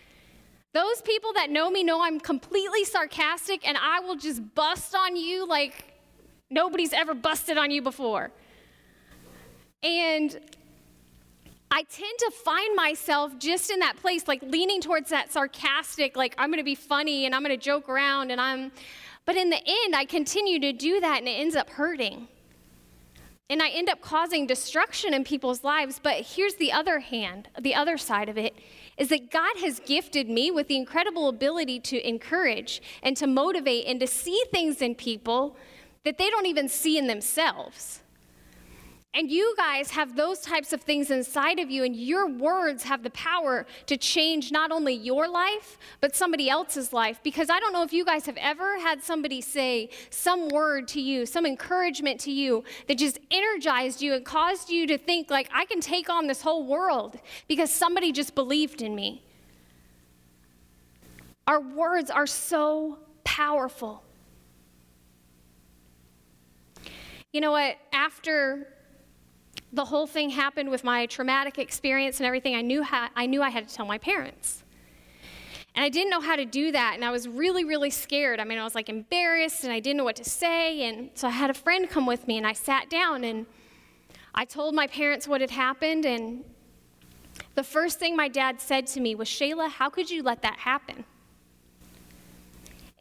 Those 0.73 1.01
people 1.01 1.33
that 1.33 1.49
know 1.49 1.69
me 1.69 1.83
know 1.83 2.01
I'm 2.01 2.19
completely 2.19 2.85
sarcastic 2.85 3.67
and 3.67 3.77
I 3.77 3.99
will 3.99 4.15
just 4.15 4.55
bust 4.55 4.95
on 4.95 5.15
you 5.15 5.45
like 5.45 5.90
nobody's 6.51 6.93
ever 6.93 7.13
busted 7.13 7.57
on 7.57 7.71
you 7.71 7.81
before. 7.81 8.31
And 9.81 10.39
I 11.71 11.83
tend 11.83 12.19
to 12.19 12.31
find 12.31 12.75
myself 12.75 13.39
just 13.39 13.71
in 13.71 13.79
that 13.79 13.95
place, 13.97 14.27
like 14.27 14.43
leaning 14.43 14.81
towards 14.81 15.09
that 15.09 15.31
sarcastic, 15.31 16.17
like 16.17 16.35
I'm 16.37 16.51
gonna 16.51 16.63
be 16.63 16.75
funny 16.75 17.25
and 17.25 17.33
I'm 17.33 17.41
gonna 17.41 17.57
joke 17.57 17.89
around 17.89 18.29
and 18.29 18.39
I'm 18.39 18.71
but 19.25 19.35
in 19.35 19.49
the 19.49 19.57
end, 19.57 19.95
I 19.95 20.05
continue 20.05 20.59
to 20.59 20.73
do 20.73 20.99
that 20.99 21.19
and 21.19 21.27
it 21.27 21.31
ends 21.31 21.55
up 21.55 21.69
hurting. 21.69 22.27
And 23.49 23.61
I 23.61 23.69
end 23.69 23.89
up 23.89 24.01
causing 24.01 24.47
destruction 24.47 25.13
in 25.13 25.23
people's 25.23 25.63
lives. 25.63 25.99
But 26.01 26.21
here's 26.21 26.55
the 26.55 26.71
other 26.71 26.99
hand, 26.99 27.49
the 27.59 27.75
other 27.75 27.97
side 27.97 28.29
of 28.29 28.37
it 28.37 28.55
is 28.97 29.09
that 29.09 29.29
God 29.29 29.57
has 29.57 29.79
gifted 29.79 30.29
me 30.29 30.51
with 30.51 30.67
the 30.67 30.75
incredible 30.75 31.27
ability 31.27 31.79
to 31.81 32.07
encourage 32.07 32.81
and 33.03 33.15
to 33.17 33.27
motivate 33.27 33.85
and 33.87 33.99
to 33.99 34.07
see 34.07 34.41
things 34.51 34.81
in 34.81 34.95
people 34.95 35.57
that 36.03 36.17
they 36.17 36.29
don't 36.29 36.45
even 36.47 36.67
see 36.67 36.97
in 36.97 37.07
themselves. 37.07 38.01
And 39.13 39.29
you 39.29 39.53
guys 39.57 39.91
have 39.91 40.15
those 40.15 40.39
types 40.39 40.71
of 40.71 40.81
things 40.81 41.11
inside 41.11 41.59
of 41.59 41.69
you, 41.69 41.83
and 41.83 41.93
your 41.93 42.29
words 42.29 42.83
have 42.83 43.03
the 43.03 43.09
power 43.09 43.65
to 43.87 43.97
change 43.97 44.53
not 44.53 44.71
only 44.71 44.93
your 44.93 45.27
life, 45.27 45.77
but 45.99 46.15
somebody 46.15 46.49
else's 46.49 46.93
life. 46.93 47.19
Because 47.21 47.49
I 47.49 47.59
don't 47.59 47.73
know 47.73 47.83
if 47.83 47.91
you 47.91 48.05
guys 48.05 48.25
have 48.25 48.37
ever 48.37 48.79
had 48.79 49.03
somebody 49.03 49.41
say 49.41 49.89
some 50.11 50.47
word 50.47 50.87
to 50.89 51.01
you, 51.01 51.25
some 51.25 51.45
encouragement 51.45 52.21
to 52.21 52.31
you 52.31 52.63
that 52.87 52.97
just 52.97 53.19
energized 53.29 54.01
you 54.01 54.13
and 54.13 54.23
caused 54.23 54.69
you 54.69 54.87
to 54.87 54.97
think, 54.97 55.29
like, 55.29 55.49
I 55.53 55.65
can 55.65 55.81
take 55.81 56.09
on 56.09 56.27
this 56.27 56.41
whole 56.41 56.65
world 56.65 57.19
because 57.49 57.69
somebody 57.69 58.13
just 58.13 58.33
believed 58.33 58.81
in 58.81 58.95
me. 58.95 59.23
Our 61.47 61.59
words 61.59 62.09
are 62.09 62.27
so 62.27 62.97
powerful. 63.25 64.03
You 67.31 67.39
know 67.39 67.51
what? 67.51 67.77
After 67.93 68.67
the 69.71 69.85
whole 69.85 70.05
thing 70.05 70.29
happened 70.29 70.69
with 70.69 70.83
my 70.83 71.05
traumatic 71.05 71.57
experience 71.57 72.19
and 72.19 72.27
everything, 72.27 72.55
I 72.55 72.61
knew, 72.61 72.83
how, 72.83 73.09
I 73.15 73.25
knew 73.25 73.41
I 73.41 73.49
had 73.49 73.67
to 73.67 73.73
tell 73.73 73.85
my 73.85 73.97
parents. 73.97 74.63
And 75.73 75.85
I 75.85 75.89
didn't 75.89 76.09
know 76.09 76.19
how 76.19 76.35
to 76.35 76.43
do 76.43 76.73
that, 76.73 76.95
and 76.95 77.05
I 77.05 77.11
was 77.11 77.29
really, 77.29 77.63
really 77.63 77.89
scared. 77.89 78.41
I 78.41 78.43
mean, 78.43 78.57
I 78.57 78.65
was 78.65 78.75
like 78.75 78.89
embarrassed, 78.89 79.63
and 79.63 79.71
I 79.71 79.79
didn't 79.79 79.97
know 79.97 80.03
what 80.03 80.17
to 80.17 80.25
say. 80.25 80.83
And 80.83 81.11
so 81.13 81.27
I 81.27 81.31
had 81.31 81.49
a 81.49 81.53
friend 81.53 81.89
come 81.89 82.05
with 82.05 82.27
me, 82.27 82.37
and 82.37 82.45
I 82.45 82.51
sat 82.51 82.89
down 82.89 83.23
and 83.23 83.45
I 84.35 84.43
told 84.43 84.75
my 84.75 84.87
parents 84.87 85.29
what 85.29 85.39
had 85.39 85.51
happened. 85.51 86.05
And 86.05 86.43
the 87.55 87.63
first 87.63 87.99
thing 87.99 88.17
my 88.17 88.27
dad 88.27 88.59
said 88.59 88.87
to 88.87 88.99
me 88.99 89.15
was, 89.15 89.29
Shayla, 89.29 89.69
how 89.69 89.89
could 89.89 90.09
you 90.09 90.23
let 90.23 90.41
that 90.41 90.59
happen? 90.59 91.05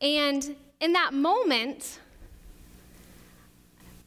And 0.01 0.55
in 0.81 0.93
that 0.93 1.13
moment, 1.13 1.99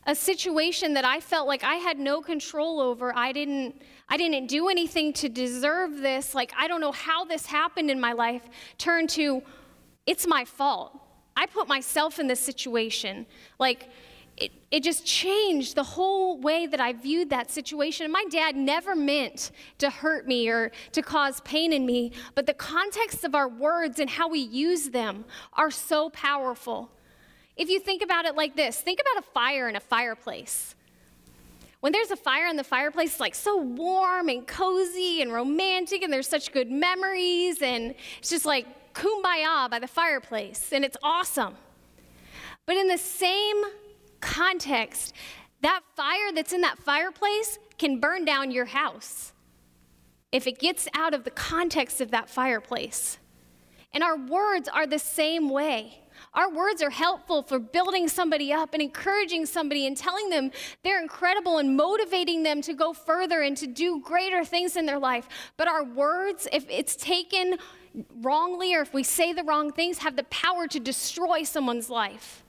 a 0.05 0.15
situation 0.15 0.93
that 0.95 1.05
I 1.05 1.19
felt 1.19 1.47
like 1.47 1.63
I 1.63 1.75
had 1.75 1.97
no 1.97 2.21
control 2.21 2.79
over, 2.79 3.15
I 3.15 3.31
didn't 3.31 3.81
I 4.09 4.17
didn't 4.17 4.47
do 4.47 4.67
anything 4.67 5.13
to 5.13 5.29
deserve 5.29 5.97
this, 5.99 6.35
like 6.35 6.51
I 6.57 6.67
don't 6.67 6.81
know 6.81 6.91
how 6.91 7.23
this 7.23 7.45
happened 7.45 7.89
in 7.89 7.99
my 7.99 8.13
life, 8.13 8.43
turned 8.77 9.09
to 9.11 9.41
it's 10.05 10.27
my 10.27 10.45
fault. 10.45 10.99
I 11.35 11.45
put 11.45 11.67
myself 11.67 12.19
in 12.19 12.27
this 12.27 12.39
situation. 12.39 13.25
Like 13.59 13.89
it, 14.35 14.51
it 14.71 14.83
just 14.83 15.05
changed 15.05 15.75
the 15.75 15.83
whole 15.83 16.39
way 16.39 16.65
that 16.65 16.79
I 16.79 16.93
viewed 16.93 17.29
that 17.29 17.51
situation. 17.51 18.11
My 18.11 18.25
dad 18.29 18.55
never 18.55 18.95
meant 18.95 19.51
to 19.77 19.89
hurt 19.89 20.27
me 20.27 20.49
or 20.49 20.71
to 20.91 21.01
cause 21.01 21.39
pain 21.41 21.71
in 21.71 21.85
me, 21.85 22.11
but 22.33 22.45
the 22.47 22.53
context 22.53 23.23
of 23.23 23.35
our 23.35 23.47
words 23.47 23.99
and 23.99 24.09
how 24.09 24.27
we 24.27 24.39
use 24.39 24.89
them 24.89 25.25
are 25.53 25.71
so 25.71 26.09
powerful. 26.09 26.91
If 27.55 27.69
you 27.69 27.79
think 27.79 28.01
about 28.01 28.25
it 28.25 28.35
like 28.35 28.55
this 28.55 28.79
think 28.79 28.99
about 28.99 29.23
a 29.23 29.27
fire 29.31 29.69
in 29.69 29.75
a 29.75 29.79
fireplace. 29.79 30.75
When 31.81 31.91
there's 31.91 32.11
a 32.11 32.15
fire 32.15 32.47
in 32.47 32.55
the 32.55 32.63
fireplace, 32.63 33.11
it's 33.11 33.19
like 33.19 33.35
so 33.35 33.57
warm 33.57 34.29
and 34.29 34.47
cozy 34.47 35.21
and 35.21 35.33
romantic, 35.33 36.01
and 36.01 36.13
there's 36.13 36.29
such 36.29 36.53
good 36.53 36.71
memories, 36.71 37.61
and 37.61 37.93
it's 38.19 38.29
just 38.29 38.45
like 38.45 38.93
kumbaya 38.93 39.69
by 39.69 39.79
the 39.79 39.87
fireplace, 39.87 40.71
and 40.71 40.85
it's 40.85 40.95
awesome. 41.03 41.55
But 42.65 42.77
in 42.77 42.87
the 42.87 42.97
same 42.97 43.63
context, 44.21 45.13
that 45.61 45.81
fire 45.95 46.31
that's 46.33 46.53
in 46.53 46.61
that 46.61 46.79
fireplace 46.79 47.59
can 47.77 47.99
burn 47.99 48.23
down 48.23 48.51
your 48.51 48.65
house 48.65 49.33
if 50.31 50.47
it 50.47 50.59
gets 50.59 50.87
out 50.93 51.13
of 51.13 51.25
the 51.25 51.31
context 51.31 51.99
of 51.99 52.11
that 52.11 52.29
fireplace. 52.29 53.17
And 53.93 54.03
our 54.03 54.17
words 54.17 54.69
are 54.69 54.87
the 54.87 54.99
same 54.99 55.49
way. 55.49 55.99
Our 56.33 56.49
words 56.49 56.81
are 56.81 56.89
helpful 56.89 57.43
for 57.43 57.59
building 57.59 58.07
somebody 58.07 58.51
up 58.51 58.73
and 58.73 58.81
encouraging 58.81 59.45
somebody 59.45 59.87
and 59.87 59.95
telling 59.95 60.29
them 60.29 60.51
they're 60.83 61.01
incredible 61.01 61.57
and 61.57 61.75
motivating 61.75 62.43
them 62.43 62.61
to 62.63 62.73
go 62.73 62.93
further 62.93 63.41
and 63.41 63.55
to 63.57 63.67
do 63.67 64.01
greater 64.01 64.43
things 64.43 64.75
in 64.75 64.85
their 64.85 64.99
life. 64.99 65.27
But 65.57 65.67
our 65.67 65.83
words, 65.83 66.47
if 66.51 66.65
it's 66.69 66.95
taken 66.95 67.57
wrongly 68.21 68.75
or 68.75 68.81
if 68.81 68.93
we 68.93 69.03
say 69.03 69.33
the 69.33 69.43
wrong 69.43 69.71
things, 69.71 69.99
have 69.99 70.15
the 70.15 70.23
power 70.25 70.67
to 70.67 70.79
destroy 70.79 71.43
someone's 71.43 71.89
life. 71.89 72.43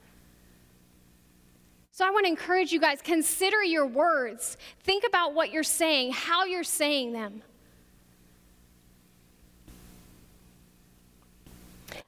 So 1.91 2.05
I 2.05 2.09
want 2.11 2.25
to 2.25 2.29
encourage 2.29 2.73
you 2.73 2.79
guys 2.81 3.01
consider 3.01 3.63
your 3.63 3.85
words. 3.85 4.57
Think 4.83 5.05
about 5.07 5.33
what 5.33 5.51
you're 5.51 5.63
saying, 5.63 6.11
how 6.11 6.43
you're 6.43 6.63
saying 6.63 7.13
them. 7.13 7.41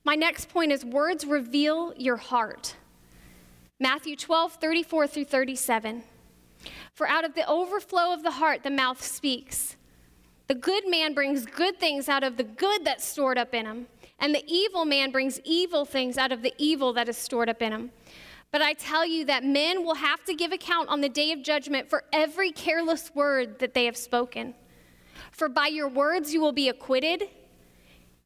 My 0.04 0.16
next 0.16 0.50
point 0.50 0.72
is 0.72 0.84
words 0.84 1.26
reveal 1.26 1.94
your 1.98 2.18
heart. 2.18 2.76
Matthew 3.80 4.16
12, 4.16 4.54
34 4.54 5.08
through 5.08 5.26
37. 5.26 6.04
For 6.94 7.08
out 7.08 7.26
of 7.26 7.36
the 7.36 7.48
overflow 7.48 8.14
of 8.14 8.24
the 8.24 8.32
heart, 8.32 8.64
the 8.64 8.72
mouth 8.72 9.04
speaks. 9.04 9.76
The 10.48 10.56
good 10.56 10.88
man 10.88 11.14
brings 11.14 11.46
good 11.46 11.80
things 11.80 12.10
out 12.10 12.24
of 12.24 12.38
the 12.38 12.44
good 12.44 12.86
that's 12.86 13.06
stored 13.06 13.38
up 13.38 13.54
in 13.54 13.66
him, 13.66 13.88
and 14.20 14.34
the 14.34 14.44
evil 14.48 14.86
man 14.86 15.12
brings 15.12 15.40
evil 15.44 15.86
things 15.86 16.18
out 16.18 16.32
of 16.32 16.42
the 16.42 16.54
evil 16.58 16.94
that 16.94 17.10
is 17.10 17.18
stored 17.18 17.50
up 17.50 17.62
in 17.62 17.72
him. 17.72 17.92
But 18.52 18.62
I 18.62 18.74
tell 18.74 19.06
you 19.06 19.26
that 19.26 19.44
men 19.44 19.84
will 19.84 19.96
have 19.96 20.24
to 20.24 20.34
give 20.34 20.54
account 20.54 20.90
on 20.90 21.02
the 21.02 21.10
day 21.10 21.34
of 21.34 21.44
judgment 21.44 21.90
for 21.90 22.04
every 22.14 22.52
careless 22.52 23.12
word 23.14 23.60
that 23.60 23.74
they 23.74 23.86
have 23.86 23.98
spoken. 23.98 24.56
For 25.32 25.50
by 25.50 25.68
your 25.68 25.90
words 25.90 26.34
you 26.34 26.42
will 26.42 26.54
be 26.54 26.70
acquitted, 26.70 27.30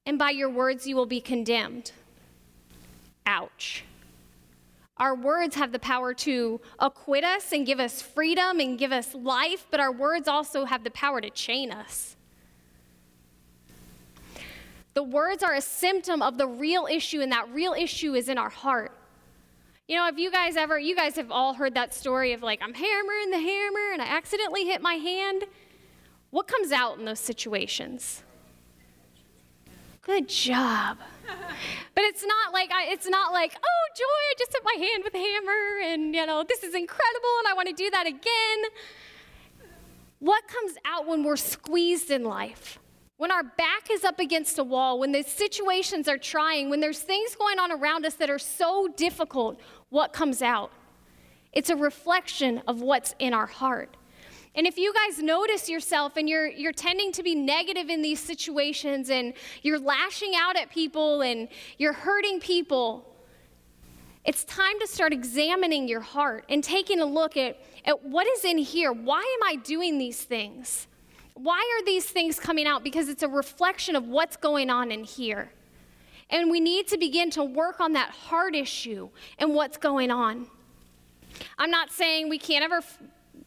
and 0.06 0.18
by 0.18 0.32
your 0.32 0.50
words 0.50 0.88
you 0.88 0.96
will 0.96 1.06
be 1.06 1.22
condemned. 1.22 1.92
Ouch. 3.26 3.84
Our 4.98 5.16
words 5.16 5.56
have 5.56 5.72
the 5.72 5.80
power 5.80 6.14
to 6.14 6.62
acquit 6.80 7.24
us 7.24 7.52
and 7.52 7.66
give 7.66 7.80
us 7.80 8.02
freedom 8.02 8.60
and 8.60 8.78
give 8.78 8.92
us 8.92 9.16
life, 9.16 9.66
but 9.72 9.80
our 9.80 9.92
words 9.92 10.28
also 10.28 10.66
have 10.66 10.84
the 10.84 10.92
power 10.92 11.20
to 11.22 11.30
chain 11.30 11.72
us. 11.72 12.16
The 14.94 15.04
words 15.04 15.42
are 15.42 15.54
a 15.54 15.62
symptom 15.62 16.22
of 16.22 16.38
the 16.38 16.48
real 16.48 16.86
issue, 16.86 17.22
and 17.22 17.32
that 17.32 17.50
real 17.50 17.74
issue 17.74 18.14
is 18.14 18.30
in 18.30 18.38
our 18.38 18.50
heart. 18.50 18.96
You 19.88 19.98
know, 19.98 20.06
have 20.06 20.20
you 20.20 20.30
guys 20.32 20.56
ever, 20.56 20.78
you 20.78 20.96
guys 20.96 21.16
have 21.16 21.32
all 21.32 21.54
heard 21.54 21.74
that 21.74 21.94
story 21.94 22.34
of 22.34 22.44
like, 22.44 22.62
I'm 22.62 22.74
hammering 22.74 23.32
the 23.32 23.40
hammer 23.40 23.94
and 23.94 24.02
I 24.02 24.06
accidentally 24.06 24.66
hit 24.66 24.82
my 24.82 24.94
hand? 24.94 25.46
What 26.30 26.48
comes 26.48 26.72
out 26.72 27.00
in 27.00 27.06
those 27.06 27.20
situations? 27.20 28.24
Good 30.04 30.28
job. 30.28 30.98
but 31.96 32.04
it's 32.04 32.26
not 32.26 32.54
like 32.54 32.72
I, 32.72 32.88
it's 32.88 33.08
not 33.08 33.34
like, 33.34 33.56
oh 33.56 33.84
joy, 33.96 34.04
I 34.04 34.34
just 34.40 34.52
hit 34.52 34.64
my 34.64 34.84
hand 34.84 35.04
with 35.04 35.14
a 35.14 35.20
hammer 35.20 35.94
and 35.94 36.16
you 36.16 36.26
know, 36.26 36.44
this 36.48 36.64
is 36.64 36.74
incredible 36.74 37.30
and 37.40 37.48
I 37.48 37.54
want 37.54 37.68
to 37.68 37.76
do 37.76 37.90
that 37.92 38.08
again. 38.08 38.72
What 40.18 40.48
comes 40.48 40.74
out 40.86 41.08
when 41.08 41.24
we're 41.24 41.38
squeezed 41.38 42.10
in 42.10 42.24
life? 42.24 42.80
When 43.18 43.32
our 43.32 43.44
back 43.44 43.92
is 43.92 44.04
up 44.04 44.20
against 44.20 44.58
a 44.58 44.64
wall, 44.64 44.98
when 44.98 45.12
the 45.12 45.22
situations 45.22 46.08
are 46.08 46.18
trying, 46.18 46.72
when 46.72 46.80
there's 46.80 47.00
things 47.00 47.36
going 47.36 47.60
on 47.60 47.72
around 47.72 48.04
us 48.04 48.16
that 48.16 48.32
are 48.32 48.40
so 48.40 48.88
difficult, 48.98 49.60
what 49.90 50.14
comes 50.14 50.42
out? 50.42 50.72
It's 51.54 51.70
a 51.70 51.76
reflection 51.76 52.64
of 52.68 52.82
what's 52.82 53.14
in 53.20 53.36
our 53.36 53.46
heart. 53.46 53.96
And 54.56 54.68
if 54.68 54.78
you 54.78 54.94
guys 54.94 55.20
notice 55.20 55.70
yourself 55.70 56.18
and 56.18 56.28
you're, 56.28 56.48
you're 56.48 56.74
tending 56.74 57.12
to 57.14 57.24
be 57.24 57.36
negative 57.36 57.90
in 57.90 58.02
these 58.02 58.20
situations 58.20 59.10
and 59.10 59.34
you're 59.62 59.80
lashing 59.80 60.34
out 60.36 60.58
at 60.58 60.70
people 60.70 61.22
and 61.22 61.48
you're 61.78 61.94
hurting 61.94 62.42
people, 62.42 63.08
it's 64.26 64.44
time 64.44 64.78
to 64.80 64.88
start 64.88 65.14
examining 65.14 65.88
your 65.88 66.02
heart 66.02 66.46
and 66.50 66.64
taking 66.64 67.00
a 67.00 67.06
look 67.06 67.38
at, 67.38 67.58
at 67.86 68.04
what 68.04 68.28
is 68.28 68.44
in 68.44 68.58
here. 68.58 68.92
Why 68.92 69.20
am 69.20 69.48
I 69.48 69.56
doing 69.56 69.98
these 69.98 70.22
things? 70.22 70.88
Why 71.34 71.80
are 71.80 71.86
these 71.86 72.06
things 72.06 72.40
coming 72.40 72.68
out? 72.68 72.84
Because 72.84 73.08
it's 73.08 73.24
a 73.24 73.30
reflection 73.30 73.96
of 73.96 74.08
what's 74.08 74.36
going 74.36 74.70
on 74.70 74.92
in 74.92 75.06
here. 75.06 75.52
And 76.30 76.52
we 76.52 76.60
need 76.60 76.88
to 76.90 76.98
begin 76.98 77.32
to 77.32 77.44
work 77.44 77.80
on 77.80 77.94
that 77.94 78.10
heart 78.10 78.54
issue 78.54 79.10
and 79.40 79.56
what's 79.56 79.78
going 79.78 80.12
on. 80.12 80.48
I'm 81.58 81.72
not 81.72 81.92
saying 81.92 82.30
we 82.30 82.38
can't 82.38 82.64
ever 82.64 82.82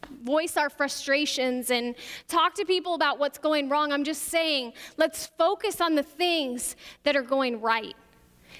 voice 0.09 0.57
our 0.57 0.71
frustrations 0.71 1.71
and 1.71 1.95
talk 2.29 2.55
to 2.55 2.64
people 2.64 2.95
about 2.95 3.19
what's 3.19 3.38
going 3.38 3.69
wrong. 3.69 3.93
I'm 3.93 4.05
just 4.05 4.25
saying, 4.25 4.73
let's 4.97 5.27
focus 5.27 5.81
on 5.81 5.95
the 5.95 6.03
things 6.03 6.77
that 7.03 7.17
are 7.17 7.23
going 7.23 7.61
right. 7.61 7.95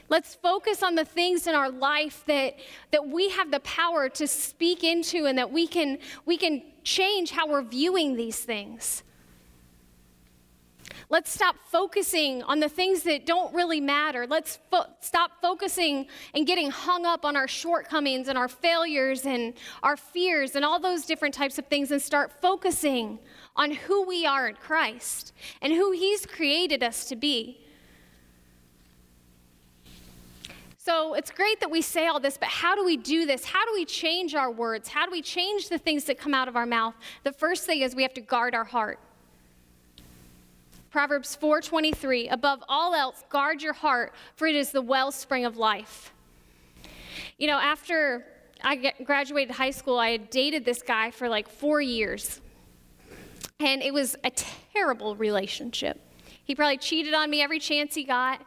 Let's 0.09 0.35
focus 0.35 0.83
on 0.83 0.94
the 0.94 1.04
things 1.04 1.46
in 1.46 1.54
our 1.54 1.70
life 1.70 2.24
that, 2.26 2.57
that 2.90 3.09
we 3.09 3.30
have 3.30 3.50
the 3.50 3.61
power 3.61 4.09
to 4.11 4.26
speak 4.26 4.85
into 4.85 5.26
and 5.26 5.38
that 5.38 5.50
we 5.50 5.66
can, 5.66 5.98
we 6.26 6.37
can 6.37 6.62
change 6.83 7.30
how 7.30 7.48
we're 7.48 7.62
viewing 7.62 8.16
these 8.16 8.38
things. 8.38 9.02
Let's 11.14 11.33
stop 11.33 11.55
focusing 11.70 12.42
on 12.42 12.59
the 12.59 12.68
things 12.68 13.05
that 13.05 13.24
don't 13.24 13.55
really 13.55 13.81
matter. 13.81 14.27
Let's 14.27 14.59
fo- 14.68 14.88
stop 14.98 15.31
focusing 15.40 16.09
and 16.35 16.44
getting 16.44 16.72
hung 16.72 17.07
up 17.07 17.24
on 17.24 17.37
our 17.37 17.46
shortcomings 17.46 18.27
and 18.27 18.37
our 18.37 18.48
failures 18.48 19.24
and 19.24 19.55
our 19.85 19.96
fears 19.96 20.57
and 20.57 20.64
all 20.64 20.81
those 20.81 21.07
different 21.07 21.33
types 21.33 21.57
of 21.57 21.66
things 21.66 21.92
and 21.92 22.03
start 22.03 22.33
focusing 22.42 23.20
on 23.55 23.70
who 23.70 24.05
we 24.05 24.27
are 24.27 24.48
in 24.48 24.57
Christ 24.57 25.33
and 25.62 25.72
who 25.72 25.92
He's 25.92 26.27
created 26.27 26.83
us 26.83 27.05
to 27.05 27.14
be. 27.14 27.64
So 30.77 31.14
it's 31.14 31.31
great 31.31 31.61
that 31.61 31.70
we 31.70 31.81
say 31.81 32.09
all 32.09 32.18
this, 32.18 32.37
but 32.37 32.48
how 32.48 32.74
do 32.74 32.85
we 32.85 32.96
do 32.96 33.24
this? 33.24 33.44
How 33.44 33.64
do 33.64 33.70
we 33.72 33.85
change 33.85 34.35
our 34.35 34.50
words? 34.50 34.88
How 34.88 35.07
do 35.07 35.12
we 35.12 35.22
change 35.22 35.68
the 35.68 35.79
things 35.79 36.07
that 36.07 36.18
come 36.18 36.35
out 36.35 36.48
of 36.48 36.57
our 36.57 36.66
mouth? 36.66 36.94
The 37.22 37.33
first 37.33 37.66
thing 37.66 37.83
is 37.83 37.94
we 37.94 38.03
have 38.03 38.14
to 38.14 38.20
guard 38.20 38.53
our 38.53 38.64
heart. 38.64 38.98
Proverbs 40.94 41.35
4:23, 41.35 42.28
above 42.28 42.62
all 42.68 42.94
else, 42.94 43.24
guard 43.28 43.61
your 43.61 43.72
heart, 43.72 44.14
for 44.37 44.46
it 44.46 44.54
is 44.54 44.70
the 44.70 44.80
wellspring 44.80 45.44
of 45.44 45.57
life. 45.57 46.12
You 47.37 47.48
know, 47.48 47.59
after 47.59 48.24
I 48.62 48.92
graduated 49.02 49.57
high 49.57 49.72
school, 49.72 49.98
I 49.98 50.11
had 50.11 50.30
dated 50.30 50.64
this 50.64 50.83
guy 50.83 51.11
for 51.11 51.28
like 51.28 51.48
four 51.48 51.80
years. 51.80 52.40
And 53.59 53.83
it 53.83 53.92
was 53.92 54.14
a 54.22 54.30
terrible 54.72 55.16
relationship. 55.16 56.00
He 56.44 56.54
probably 56.54 56.78
cheated 56.78 57.12
on 57.12 57.28
me 57.28 57.42
every 57.42 57.59
chance 57.59 57.96
he 57.96 58.04
got. 58.04 58.42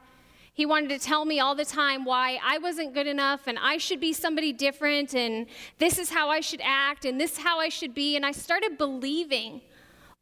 He 0.53 0.65
wanted 0.65 0.87
to 0.91 0.99
tell 0.99 1.25
me 1.25 1.41
all 1.41 1.53
the 1.53 1.65
time 1.65 2.05
why 2.05 2.39
I 2.41 2.59
wasn't 2.59 2.93
good 2.93 3.07
enough 3.07 3.47
and 3.47 3.59
I 3.59 3.77
should 3.77 3.99
be 3.99 4.13
somebody 4.13 4.53
different 4.53 5.13
and 5.13 5.47
this 5.79 5.99
is 5.99 6.09
how 6.09 6.29
I 6.29 6.39
should 6.39 6.61
act 6.63 7.03
and 7.03 7.19
this 7.19 7.33
is 7.33 7.39
how 7.39 7.59
I 7.59 7.67
should 7.67 7.93
be. 7.93 8.15
And 8.15 8.25
I 8.25 8.31
started 8.31 8.77
believing 8.77 9.59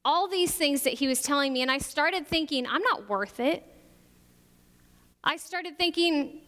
all 0.05 0.27
these 0.27 0.53
things 0.53 0.83
that 0.83 0.93
he 0.93 1.07
was 1.07 1.21
telling 1.21 1.51
me, 1.51 1.63
and 1.63 1.71
I 1.71 1.79
started 1.79 2.27
thinking, 2.27 2.67
I'm 2.67 2.83
not 2.83 3.09
worth 3.09 3.39
it. 3.39 3.65
I 5.23 5.37
started 5.37 5.79
thinking, 5.79 6.41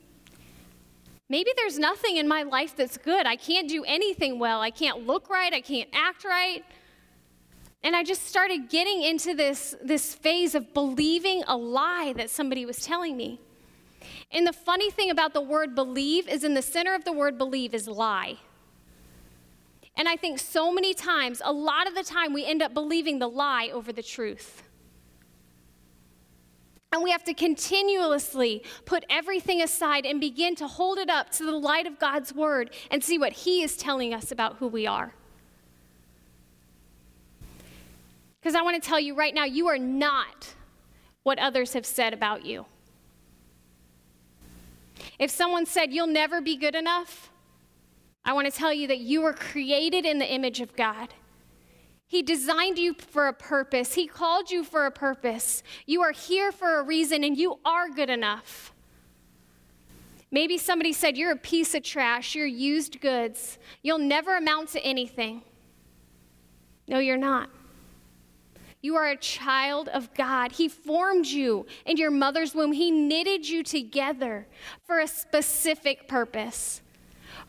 maybe 1.28 1.52
there's 1.58 1.80
nothing 1.80 2.18
in 2.18 2.28
my 2.28 2.44
life 2.44 2.76
that's 2.78 2.98
good. 2.98 3.26
I 3.26 3.36
can't 3.36 3.68
do 3.68 3.84
anything 3.84 4.38
well. 4.38 4.62
I 4.62 4.70
can't 4.70 5.08
look 5.08 5.30
right. 5.32 5.52
I 5.52 5.62
can't 5.62 5.90
act 5.92 6.24
right. 6.24 6.64
And 7.84 7.96
I 7.96 8.04
just 8.04 8.28
started 8.28 8.70
getting 8.70 9.02
into 9.02 9.34
this, 9.34 9.76
this 9.84 10.14
phase 10.14 10.54
of 10.54 10.74
believing 10.76 11.44
a 11.48 11.58
lie 11.58 12.14
that 12.18 12.30
somebody 12.30 12.66
was 12.66 12.78
telling 12.78 13.18
me. 13.18 13.40
And 14.32 14.46
the 14.46 14.54
funny 14.54 14.92
thing 14.92 15.10
about 15.10 15.34
the 15.34 15.42
word 15.42 15.74
believe 15.74 16.28
is 16.28 16.44
in 16.44 16.54
the 16.54 16.62
center 16.62 16.94
of 16.94 17.06
the 17.06 17.14
word 17.14 17.38
believe 17.38 17.74
is 17.74 17.88
lie. 17.88 18.38
And 19.98 20.08
I 20.08 20.16
think 20.16 20.40
so 20.40 20.72
many 20.72 20.94
times, 20.94 21.42
a 21.44 21.52
lot 21.52 21.88
of 21.88 21.96
the 21.96 22.04
time, 22.04 22.32
we 22.32 22.46
end 22.46 22.62
up 22.62 22.74
believing 22.74 23.18
the 23.18 23.28
lie 23.28 23.72
over 23.74 23.92
the 23.92 24.04
truth. 24.04 24.64
And 26.94 27.04
we 27.04 27.12
have 27.12 27.24
to 27.26 27.34
continuously 27.34 28.64
put 28.86 29.06
everything 29.10 29.62
aside 29.62 30.06
and 30.06 30.22
begin 30.22 30.56
to 30.56 30.68
hold 30.68 31.00
it 31.00 31.10
up 31.10 31.32
to 31.32 31.46
the 31.46 31.52
light 31.52 31.86
of 31.86 32.00
God's 32.00 32.34
word 32.34 32.74
and 32.92 33.04
see 33.04 33.18
what 33.18 33.34
He 33.34 33.64
is 33.64 33.76
telling 33.76 34.14
us 34.14 34.32
about 34.32 34.58
who 34.58 34.68
we 34.68 34.88
are. 34.88 35.14
Because 38.40 38.56
I 38.56 38.62
want 38.62 38.82
to 38.82 38.88
tell 38.88 39.00
you 39.00 39.16
right 39.16 39.34
now, 39.34 39.44
you 39.44 39.68
are 39.68 39.80
not 39.80 40.54
what 41.24 41.40
others 41.40 41.74
have 41.74 41.86
said 41.86 42.14
about 42.14 42.46
you. 42.46 42.66
If 45.20 45.32
someone 45.32 45.66
said 45.66 45.92
you'll 45.92 46.08
never 46.08 46.40
be 46.40 46.56
good 46.56 46.76
enough, 46.76 47.32
I 48.28 48.34
want 48.34 48.46
to 48.46 48.52
tell 48.52 48.74
you 48.74 48.88
that 48.90 49.00
you 49.00 49.22
were 49.22 49.32
created 49.32 50.06
in 50.06 50.20
the 50.20 50.30
image 50.30 50.60
of 50.60 50.76
God. 50.76 51.14
He 52.08 52.22
designed 52.22 52.78
you 52.78 52.94
for 52.94 53.30
a 53.30 53.34
purpose. 53.34 53.94
He 53.94 54.06
called 54.06 54.52
you 54.52 54.66
for 54.66 54.86
a 54.86 54.92
purpose. 54.92 55.64
You 55.86 56.02
are 56.02 56.12
here 56.12 56.52
for 56.52 56.78
a 56.78 56.84
reason, 56.84 57.24
and 57.24 57.38
you 57.38 57.58
are 57.64 57.88
good 57.88 58.10
enough. 58.10 58.74
Maybe 60.30 60.58
somebody 60.58 60.92
said, 60.92 61.16
You're 61.16 61.32
a 61.32 61.38
piece 61.38 61.74
of 61.74 61.84
trash. 61.84 62.36
You're 62.36 62.46
used 62.46 63.00
goods. 63.00 63.58
You'll 63.82 63.98
never 63.98 64.36
amount 64.36 64.70
to 64.70 64.82
anything. 64.82 65.42
No, 66.86 67.00
you're 67.00 67.16
not. 67.16 67.50
You 68.82 68.98
are 68.98 69.08
a 69.08 69.18
child 69.18 69.88
of 69.88 70.14
God. 70.14 70.52
He 70.52 70.68
formed 70.68 71.28
you 71.28 71.66
in 71.86 71.96
your 71.96 72.12
mother's 72.12 72.54
womb, 72.54 72.74
He 72.74 72.92
knitted 72.92 73.48
you 73.48 73.64
together 73.64 74.48
for 74.86 75.00
a 75.00 75.08
specific 75.08 76.10
purpose 76.10 76.82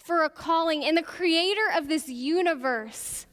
for 0.08 0.24
a 0.24 0.30
calling. 0.30 0.82
And 0.84 0.96
the 0.96 1.02
creator 1.02 1.68
of 1.76 1.86
this 1.86 2.08
universe 2.08 3.26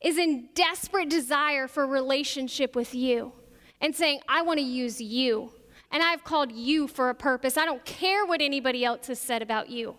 is 0.00 0.18
in 0.18 0.48
desperate 0.52 1.08
desire 1.08 1.68
for 1.68 1.86
relationship 1.86 2.74
with 2.74 2.92
you 2.92 3.32
and 3.80 3.94
saying, 3.94 4.18
I 4.28 4.42
want 4.42 4.58
to 4.58 4.64
use 4.64 5.00
you. 5.00 5.52
And 5.92 6.02
I've 6.02 6.24
called 6.24 6.50
you 6.50 6.88
for 6.88 7.08
a 7.08 7.14
purpose. 7.14 7.56
I 7.56 7.64
don't 7.64 7.84
care 7.84 8.26
what 8.26 8.42
anybody 8.42 8.84
else 8.84 9.06
has 9.06 9.20
said 9.20 9.40
about 9.40 9.70
you. 9.70 9.94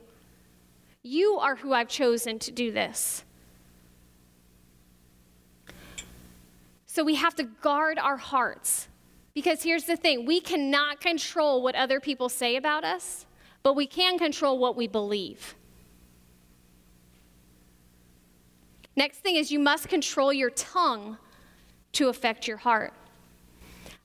You 1.03 1.39
are 1.39 1.55
who 1.55 1.71
I've 1.71 1.87
chosen 1.87 2.37
to 2.39 2.51
do 2.51 2.73
this. 2.73 3.23
So 6.85 7.05
we 7.05 7.15
have 7.15 7.35
to 7.35 7.45
guard 7.45 7.97
our 7.97 8.17
hearts. 8.17 8.89
Because 9.33 9.63
here's 9.63 9.85
the 9.85 9.95
thing 9.95 10.25
we 10.25 10.41
cannot 10.41 10.99
control 10.99 11.63
what 11.63 11.75
other 11.75 12.01
people 12.01 12.27
say 12.27 12.57
about 12.57 12.83
us 12.83 13.25
but 13.63 13.75
we 13.75 13.85
can 13.85 14.17
control 14.17 14.57
what 14.57 14.75
we 14.75 14.87
believe. 14.87 15.55
Next 18.95 19.19
thing 19.19 19.35
is 19.35 19.51
you 19.51 19.59
must 19.59 19.87
control 19.87 20.33
your 20.33 20.49
tongue 20.49 21.17
to 21.93 22.09
affect 22.09 22.47
your 22.47 22.57
heart. 22.57 22.93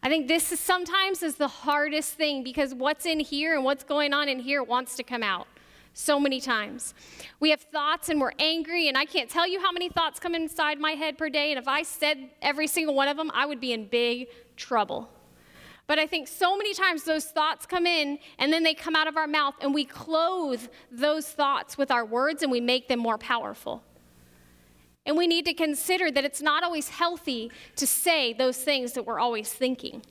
I 0.02 0.08
think 0.08 0.28
this 0.28 0.52
is 0.52 0.60
sometimes 0.60 1.22
is 1.22 1.36
the 1.36 1.48
hardest 1.48 2.12
thing 2.12 2.44
because 2.44 2.74
what's 2.74 3.06
in 3.06 3.20
here 3.20 3.54
and 3.54 3.64
what's 3.64 3.84
going 3.84 4.12
on 4.12 4.28
in 4.28 4.38
here 4.38 4.62
wants 4.62 4.96
to 4.96 5.02
come 5.02 5.22
out 5.22 5.48
so 5.94 6.20
many 6.20 6.40
times. 6.40 6.92
We 7.40 7.50
have 7.50 7.60
thoughts 7.60 8.08
and 8.08 8.20
we're 8.20 8.32
angry, 8.38 8.88
and 8.88 8.98
I 8.98 9.04
can't 9.04 9.30
tell 9.30 9.48
you 9.48 9.60
how 9.60 9.72
many 9.72 9.88
thoughts 9.88 10.20
come 10.20 10.34
inside 10.34 10.78
my 10.78 10.92
head 10.92 11.16
per 11.16 11.30
day. 11.30 11.52
And 11.52 11.58
if 11.58 11.68
I 11.68 11.82
said 11.82 12.30
every 12.42 12.66
single 12.66 12.94
one 12.94 13.08
of 13.08 13.16
them, 13.16 13.30
I 13.32 13.46
would 13.46 13.60
be 13.60 13.72
in 13.72 13.86
big 13.86 14.28
trouble. 14.56 15.08
But 15.86 15.98
I 15.98 16.06
think 16.06 16.28
so 16.28 16.56
many 16.56 16.72
times 16.72 17.04
those 17.04 17.26
thoughts 17.26 17.66
come 17.66 17.86
in 17.86 18.18
and 18.38 18.52
then 18.52 18.62
they 18.62 18.74
come 18.74 18.96
out 18.96 19.06
of 19.06 19.16
our 19.16 19.26
mouth, 19.26 19.54
and 19.60 19.74
we 19.74 19.84
clothe 19.84 20.62
those 20.90 21.28
thoughts 21.28 21.76
with 21.76 21.90
our 21.90 22.04
words 22.04 22.42
and 22.42 22.50
we 22.50 22.60
make 22.60 22.88
them 22.88 23.00
more 23.00 23.18
powerful. 23.18 23.82
And 25.06 25.18
we 25.18 25.26
need 25.26 25.44
to 25.44 25.52
consider 25.52 26.10
that 26.10 26.24
it's 26.24 26.40
not 26.40 26.64
always 26.64 26.88
healthy 26.88 27.50
to 27.76 27.86
say 27.86 28.32
those 28.32 28.56
things 28.56 28.94
that 28.94 29.04
we're 29.04 29.20
always 29.20 29.52
thinking. 29.52 30.02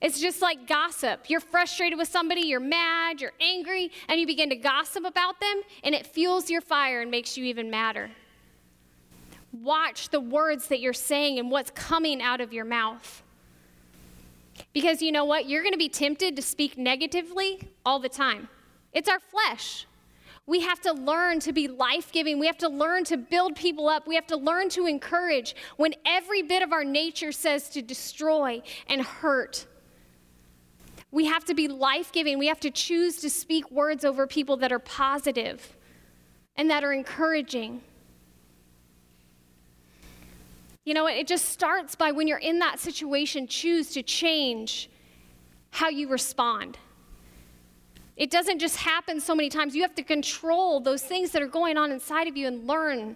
It's 0.00 0.20
just 0.20 0.40
like 0.40 0.66
gossip. 0.66 1.28
You're 1.28 1.40
frustrated 1.40 1.98
with 1.98 2.08
somebody, 2.08 2.42
you're 2.42 2.60
mad, 2.60 3.20
you're 3.20 3.32
angry, 3.40 3.90
and 4.08 4.20
you 4.20 4.26
begin 4.26 4.48
to 4.50 4.56
gossip 4.56 5.04
about 5.04 5.40
them, 5.40 5.62
and 5.82 5.94
it 5.94 6.06
fuels 6.06 6.48
your 6.48 6.60
fire 6.60 7.02
and 7.02 7.10
makes 7.10 7.36
you 7.36 7.44
even 7.44 7.68
madder. 7.68 8.10
Watch 9.52 10.10
the 10.10 10.20
words 10.20 10.68
that 10.68 10.80
you're 10.80 10.92
saying 10.92 11.38
and 11.38 11.50
what's 11.50 11.72
coming 11.72 12.22
out 12.22 12.40
of 12.40 12.52
your 12.52 12.64
mouth. 12.64 13.22
Because 14.72 15.02
you 15.02 15.12
know 15.12 15.24
what? 15.24 15.48
You're 15.48 15.62
going 15.62 15.72
to 15.72 15.78
be 15.78 15.88
tempted 15.88 16.36
to 16.36 16.42
speak 16.42 16.76
negatively 16.78 17.68
all 17.84 17.98
the 17.98 18.08
time. 18.08 18.48
It's 18.92 19.08
our 19.08 19.20
flesh. 19.20 19.86
We 20.46 20.60
have 20.62 20.80
to 20.80 20.92
learn 20.92 21.38
to 21.40 21.52
be 21.52 21.68
life 21.68 22.10
giving. 22.10 22.38
We 22.38 22.46
have 22.46 22.58
to 22.58 22.68
learn 22.68 23.04
to 23.04 23.16
build 23.16 23.54
people 23.54 23.88
up. 23.88 24.08
We 24.08 24.16
have 24.16 24.26
to 24.28 24.36
learn 24.36 24.68
to 24.70 24.86
encourage 24.86 25.54
when 25.76 25.94
every 26.04 26.42
bit 26.42 26.62
of 26.62 26.72
our 26.72 26.84
nature 26.84 27.30
says 27.30 27.68
to 27.70 27.82
destroy 27.82 28.62
and 28.88 29.02
hurt. 29.02 29.66
We 31.12 31.26
have 31.26 31.44
to 31.46 31.54
be 31.54 31.68
life 31.68 32.12
giving. 32.12 32.38
We 32.38 32.46
have 32.48 32.60
to 32.60 32.70
choose 32.70 33.16
to 33.18 33.30
speak 33.30 33.70
words 33.70 34.04
over 34.04 34.26
people 34.26 34.56
that 34.58 34.72
are 34.72 34.80
positive 34.80 35.76
and 36.56 36.70
that 36.70 36.84
are 36.84 36.92
encouraging. 36.92 37.82
You 40.90 40.94
know, 40.94 41.06
it 41.06 41.28
just 41.28 41.50
starts 41.50 41.94
by 41.94 42.10
when 42.10 42.26
you're 42.26 42.38
in 42.38 42.58
that 42.58 42.80
situation, 42.80 43.46
choose 43.46 43.90
to 43.90 44.02
change 44.02 44.90
how 45.70 45.88
you 45.88 46.08
respond. 46.08 46.78
It 48.16 48.28
doesn't 48.28 48.58
just 48.58 48.74
happen 48.74 49.20
so 49.20 49.36
many 49.36 49.50
times. 49.50 49.76
You 49.76 49.82
have 49.82 49.94
to 49.94 50.02
control 50.02 50.80
those 50.80 51.02
things 51.02 51.30
that 51.30 51.42
are 51.42 51.46
going 51.46 51.76
on 51.76 51.92
inside 51.92 52.26
of 52.26 52.36
you 52.36 52.48
and 52.48 52.66
learn 52.66 53.14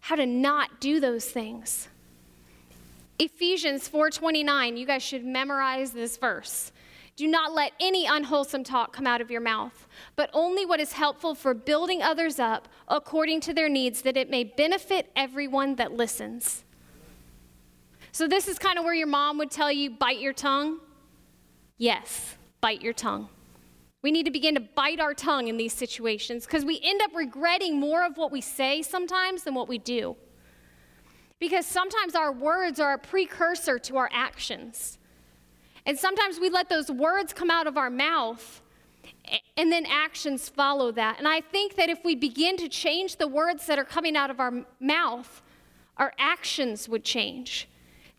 how 0.00 0.16
to 0.16 0.26
not 0.26 0.82
do 0.82 1.00
those 1.00 1.24
things. 1.24 1.88
Ephesians 3.18 3.88
4:29, 3.88 4.76
you 4.76 4.84
guys 4.84 5.02
should 5.02 5.24
memorize 5.24 5.92
this 5.92 6.18
verse. 6.18 6.72
Do 7.16 7.26
not 7.26 7.54
let 7.54 7.72
any 7.80 8.04
unwholesome 8.04 8.64
talk 8.64 8.92
come 8.92 9.06
out 9.06 9.22
of 9.22 9.30
your 9.30 9.40
mouth, 9.40 9.88
but 10.14 10.28
only 10.34 10.66
what 10.66 10.78
is 10.78 10.92
helpful 10.92 11.34
for 11.34 11.54
building 11.54 12.02
others 12.02 12.38
up 12.38 12.68
according 12.86 13.40
to 13.40 13.54
their 13.54 13.70
needs, 13.70 14.02
that 14.02 14.18
it 14.18 14.28
may 14.28 14.44
benefit 14.44 15.10
everyone 15.16 15.76
that 15.76 15.94
listens. 15.94 16.64
So, 18.14 18.28
this 18.28 18.46
is 18.46 18.60
kind 18.60 18.78
of 18.78 18.84
where 18.84 18.94
your 18.94 19.08
mom 19.08 19.38
would 19.38 19.50
tell 19.50 19.72
you, 19.72 19.90
bite 19.90 20.20
your 20.20 20.32
tongue. 20.32 20.78
Yes, 21.78 22.36
bite 22.60 22.80
your 22.80 22.92
tongue. 22.92 23.28
We 24.02 24.12
need 24.12 24.22
to 24.26 24.30
begin 24.30 24.54
to 24.54 24.60
bite 24.60 25.00
our 25.00 25.14
tongue 25.14 25.48
in 25.48 25.56
these 25.56 25.72
situations 25.72 26.46
because 26.46 26.64
we 26.64 26.80
end 26.84 27.02
up 27.02 27.10
regretting 27.12 27.80
more 27.80 28.06
of 28.06 28.16
what 28.16 28.30
we 28.30 28.40
say 28.40 28.82
sometimes 28.82 29.42
than 29.42 29.52
what 29.52 29.66
we 29.66 29.78
do. 29.78 30.14
Because 31.40 31.66
sometimes 31.66 32.14
our 32.14 32.30
words 32.30 32.78
are 32.78 32.92
a 32.92 32.98
precursor 32.98 33.80
to 33.80 33.96
our 33.96 34.08
actions. 34.12 34.98
And 35.84 35.98
sometimes 35.98 36.38
we 36.38 36.50
let 36.50 36.68
those 36.68 36.92
words 36.92 37.32
come 37.32 37.50
out 37.50 37.66
of 37.66 37.76
our 37.76 37.90
mouth 37.90 38.62
and 39.56 39.72
then 39.72 39.86
actions 39.86 40.48
follow 40.48 40.92
that. 40.92 41.18
And 41.18 41.26
I 41.26 41.40
think 41.40 41.74
that 41.74 41.88
if 41.88 42.04
we 42.04 42.14
begin 42.14 42.58
to 42.58 42.68
change 42.68 43.16
the 43.16 43.26
words 43.26 43.66
that 43.66 43.76
are 43.76 43.84
coming 43.84 44.14
out 44.14 44.30
of 44.30 44.38
our 44.38 44.64
mouth, 44.78 45.42
our 45.96 46.12
actions 46.16 46.88
would 46.88 47.02
change 47.02 47.66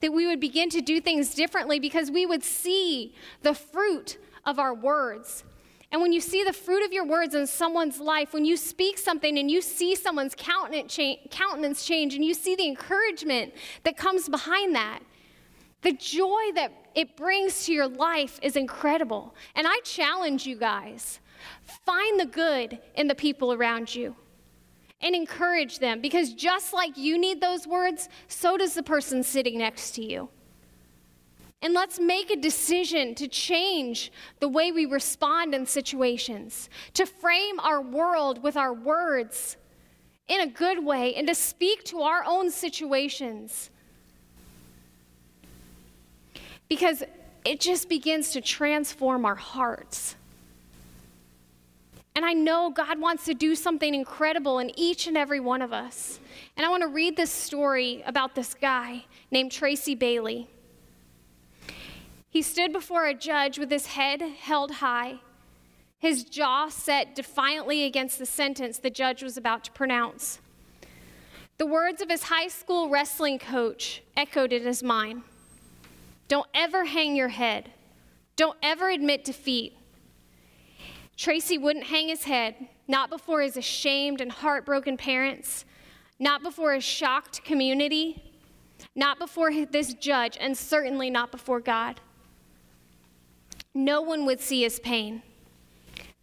that 0.01 0.13
we 0.13 0.27
would 0.27 0.39
begin 0.39 0.69
to 0.69 0.81
do 0.81 0.99
things 1.01 1.34
differently 1.34 1.79
because 1.79 2.12
we 2.12 2.25
would 2.25 2.43
see 2.43 3.15
the 3.41 3.53
fruit 3.53 4.17
of 4.45 4.60
our 4.60 4.73
words. 4.73 5.43
And 5.91 6.01
when 6.01 6.12
you 6.12 6.19
see 6.19 6.43
the 6.43 6.53
fruit 6.53 6.84
of 6.84 6.91
your 6.91 7.05
words 7.05 7.36
in 7.36 7.47
someone's 7.47 7.99
life, 7.99 8.34
when 8.34 8.43
you 8.43 8.58
speak 8.58 8.97
something 8.97 9.38
and 9.38 9.49
you 9.49 9.62
see 9.62 9.95
someone's 9.95 10.36
countenance 10.36 10.95
change 11.86 12.15
and 12.15 12.25
you 12.25 12.34
see 12.34 12.55
the 12.55 12.67
encouragement 12.67 13.53
that 13.84 13.95
comes 13.95 14.27
behind 14.27 14.75
that, 14.75 14.99
the 15.81 15.93
joy 15.93 16.51
that 16.55 16.71
it 16.95 17.15
brings 17.15 17.65
to 17.65 17.73
your 17.73 17.88
life 17.88 18.39
is 18.41 18.55
incredible. 18.55 19.36
And 19.55 19.67
I 19.67 19.79
challenge 19.84 20.45
you 20.45 20.58
guys 20.58 21.19
find 21.86 22.19
the 22.19 22.25
good 22.25 22.79
in 22.95 23.08
the 23.08 23.15
people 23.15 23.53
around 23.53 23.93
you 23.93 24.15
and 25.01 25.15
encourage 25.15 25.79
them 25.79 26.01
because 26.01 26.34
just 26.34 26.73
like 26.73 26.97
you 26.97 27.17
need 27.17 27.41
those 27.41 27.67
words, 27.67 28.10
so 28.27 28.58
does 28.58 28.73
the 28.73 28.84
person 28.84 29.23
sitting 29.23 29.58
next 29.58 29.91
to 29.91 30.03
you. 30.03 30.29
And 31.62 31.73
let's 31.73 31.99
make 31.99 32.29
a 32.29 32.36
decision 32.36 33.15
to 33.15 33.27
change 33.27 34.12
the 34.39 34.47
way 34.47 34.71
we 34.71 34.86
respond 34.86 35.55
in 35.55 35.65
situations, 35.65 36.69
to 36.93 37.05
frame 37.05 37.60
our 37.60 37.81
world 37.81 38.43
with 38.43 38.55
our 38.55 38.73
words 38.73 39.58
in 40.27 40.41
a 40.41 40.47
good 40.47 40.84
way, 40.84 41.15
and 41.15 41.27
to 41.27 41.36
speak 41.36 41.84
to 41.86 42.01
our 42.01 42.23
own 42.25 42.51
situations. 42.51 43.69
Because 46.67 47.03
it 47.45 47.60
just 47.60 47.89
begins 47.89 48.31
to 48.31 48.41
transform 48.41 49.25
our 49.25 49.36
hearts. 49.36 50.15
And 52.15 52.25
I 52.25 52.32
know 52.32 52.69
God 52.69 52.99
wants 52.99 53.25
to 53.25 53.34
do 53.34 53.56
something 53.56 53.93
incredible 53.93 54.60
in 54.60 54.71
each 54.80 55.06
and 55.06 55.17
every 55.17 55.41
one 55.41 55.62
of 55.62 55.73
us. 55.73 56.19
And 56.56 56.65
I 56.65 56.69
want 56.69 56.82
to 56.82 56.88
read 56.88 57.17
this 57.17 57.32
story 57.32 58.01
about 58.06 58.36
this 58.36 58.54
guy 58.54 59.06
named 59.32 59.51
Tracy 59.51 59.95
Bailey. 59.95 60.49
He 62.30 62.41
stood 62.41 62.71
before 62.71 63.06
a 63.06 63.13
judge 63.13 63.60
with 63.60 63.69
his 63.69 63.88
head 63.88 64.21
held 64.21 64.71
high, 64.71 65.19
his 65.99 66.23
jaw 66.23 66.69
set 66.69 67.15
defiantly 67.15 67.84
against 67.84 68.19
the 68.19 68.25
sentence 68.25 68.78
the 68.78 68.89
judge 68.89 69.23
was 69.23 69.38
about 69.38 69.63
to 69.65 69.71
pronounce. 69.71 70.39
The 71.58 71.65
words 71.65 72.01
of 72.01 72.10
his 72.10 72.23
high 72.23 72.49
school 72.49 72.89
wrestling 72.89 73.39
coach 73.39 74.04
echoed 74.15 74.51
in 74.54 74.63
his 74.63 74.84
mind 74.84 75.23
Don't 76.28 76.47
ever 76.54 76.86
hang 76.86 77.15
your 77.15 77.30
head. 77.30 77.71
Don't 78.36 78.58
ever 78.62 78.89
admit 78.89 79.23
defeat. 79.23 79.78
Tracy 81.17 81.58
wouldn't 81.58 81.86
hang 81.86 82.10
his 82.10 82.25
head, 82.25 82.56
not 82.88 83.10
before 83.10 83.41
his 83.41 83.58
ashamed 83.58 84.21
and 84.21 84.32
heartbroken 84.32 84.97
parents, 84.97 85.65
not 86.19 86.43
before 86.43 86.73
his 86.73 86.84
shocked 86.84 87.43
community, 87.43 88.34
not 88.95 89.17
before 89.19 89.51
this 89.65 89.93
judge, 89.93 90.38
and 90.39 90.58
certainly 90.58 91.10
not 91.10 91.32
before 91.32 91.60
God. 91.60 92.01
No 93.73 94.01
one 94.01 94.25
would 94.25 94.39
see 94.39 94.63
his 94.63 94.80
pain. 94.80 95.21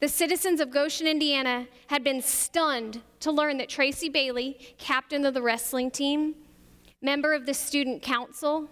The 0.01 0.09
citizens 0.09 0.61
of 0.61 0.71
Goshen, 0.71 1.07
Indiana 1.07 1.69
had 1.87 2.03
been 2.03 2.21
stunned 2.21 3.03
to 3.21 3.31
learn 3.31 3.59
that 3.59 3.69
Tracy 3.69 4.09
Bailey, 4.09 4.59
captain 4.77 5.25
of 5.25 5.35
the 5.35 5.43
wrestling 5.43 5.91
team, 5.91 6.35
member 7.01 7.35
of 7.35 7.47
the 7.47 7.55
student 7.55 8.03
council, 8.03 8.69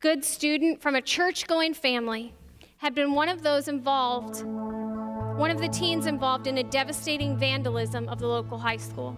good 0.00 0.24
student 0.24 0.80
from 0.80 0.94
a 0.94 1.02
church 1.02 1.46
going 1.46 1.74
family, 1.74 2.32
had 2.80 2.94
been 2.94 3.12
one 3.12 3.28
of 3.28 3.42
those 3.42 3.68
involved, 3.68 4.42
one 4.42 5.50
of 5.50 5.60
the 5.60 5.68
teens 5.68 6.06
involved 6.06 6.46
in 6.46 6.56
a 6.56 6.62
devastating 6.62 7.36
vandalism 7.36 8.08
of 8.08 8.18
the 8.18 8.26
local 8.26 8.56
high 8.56 8.78
school. 8.78 9.14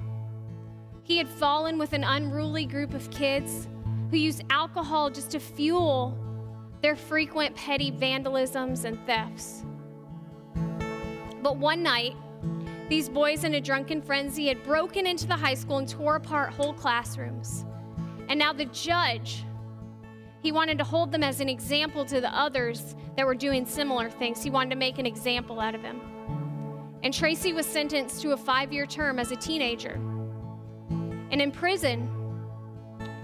He 1.05 1.17
had 1.17 1.29
fallen 1.29 1.79
with 1.79 1.93
an 1.93 2.03
unruly 2.03 2.67
group 2.67 2.93
of 2.93 3.09
kids 3.13 3.69
who 4.11 4.17
used 4.17 4.43
alcohol 4.51 5.11
just 5.11 5.31
to 5.31 5.39
fuel 5.39 6.19
their 6.81 6.97
frequent 6.97 7.55
petty 7.55 7.93
vandalisms 7.93 8.85
and 8.85 8.99
thefts. 9.07 9.65
But 11.41 11.57
one 11.57 11.85
night, 11.85 12.17
these 12.89 13.09
boys 13.09 13.45
in 13.45 13.55
a 13.55 13.61
drunken 13.61 14.03
frenzy 14.03 14.49
had 14.49 14.65
broken 14.65 15.07
into 15.07 15.29
the 15.29 15.37
high 15.37 15.55
school 15.55 15.79
and 15.79 15.89
tore 15.89 16.17
apart 16.17 16.53
whole 16.53 16.75
classrooms. 16.75 17.65
And 18.29 18.41
now 18.41 18.53
the 18.53 18.65
judge 18.65 19.45
he 20.43 20.51
wanted 20.51 20.79
to 20.79 20.85
hold 20.85 21.13
them 21.13 21.23
as 21.23 21.41
an 21.41 21.49
example 21.49 22.05
to 22.07 22.21
the 22.21 22.37
others 22.37 22.97
that 23.17 23.27
were 23.27 23.35
doing 23.35 23.67
similar 23.67 24.11
things. 24.11 24.43
He 24.43 24.51
wanted 24.51 24.71
to 24.71 24.77
make 24.77 24.99
an 24.99 25.07
example 25.07 25.61
out 25.61 25.75
of 25.75 25.83
him. 25.83 26.01
And 27.03 27.13
Tracy 27.13 27.53
was 27.53 27.67
sentenced 27.67 28.23
to 28.23 28.33
a 28.33 28.37
five 28.37 28.73
year 28.73 28.87
term 28.87 29.19
as 29.19 29.33
a 29.33 29.37
teenager. 29.37 30.01
And 31.31 31.41
in 31.41 31.51
prison, 31.51 32.09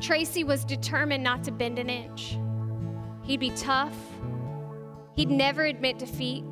Tracy 0.01 0.45
was 0.45 0.65
determined 0.65 1.23
not 1.23 1.45
to 1.45 1.51
bend 1.51 1.79
an 1.79 1.91
inch. 1.91 2.39
He'd 3.23 3.41
be 3.41 3.51
tough, 3.51 3.97
he'd 5.15 5.31
never 5.31 5.65
admit 5.65 5.99
defeat. 5.99 6.45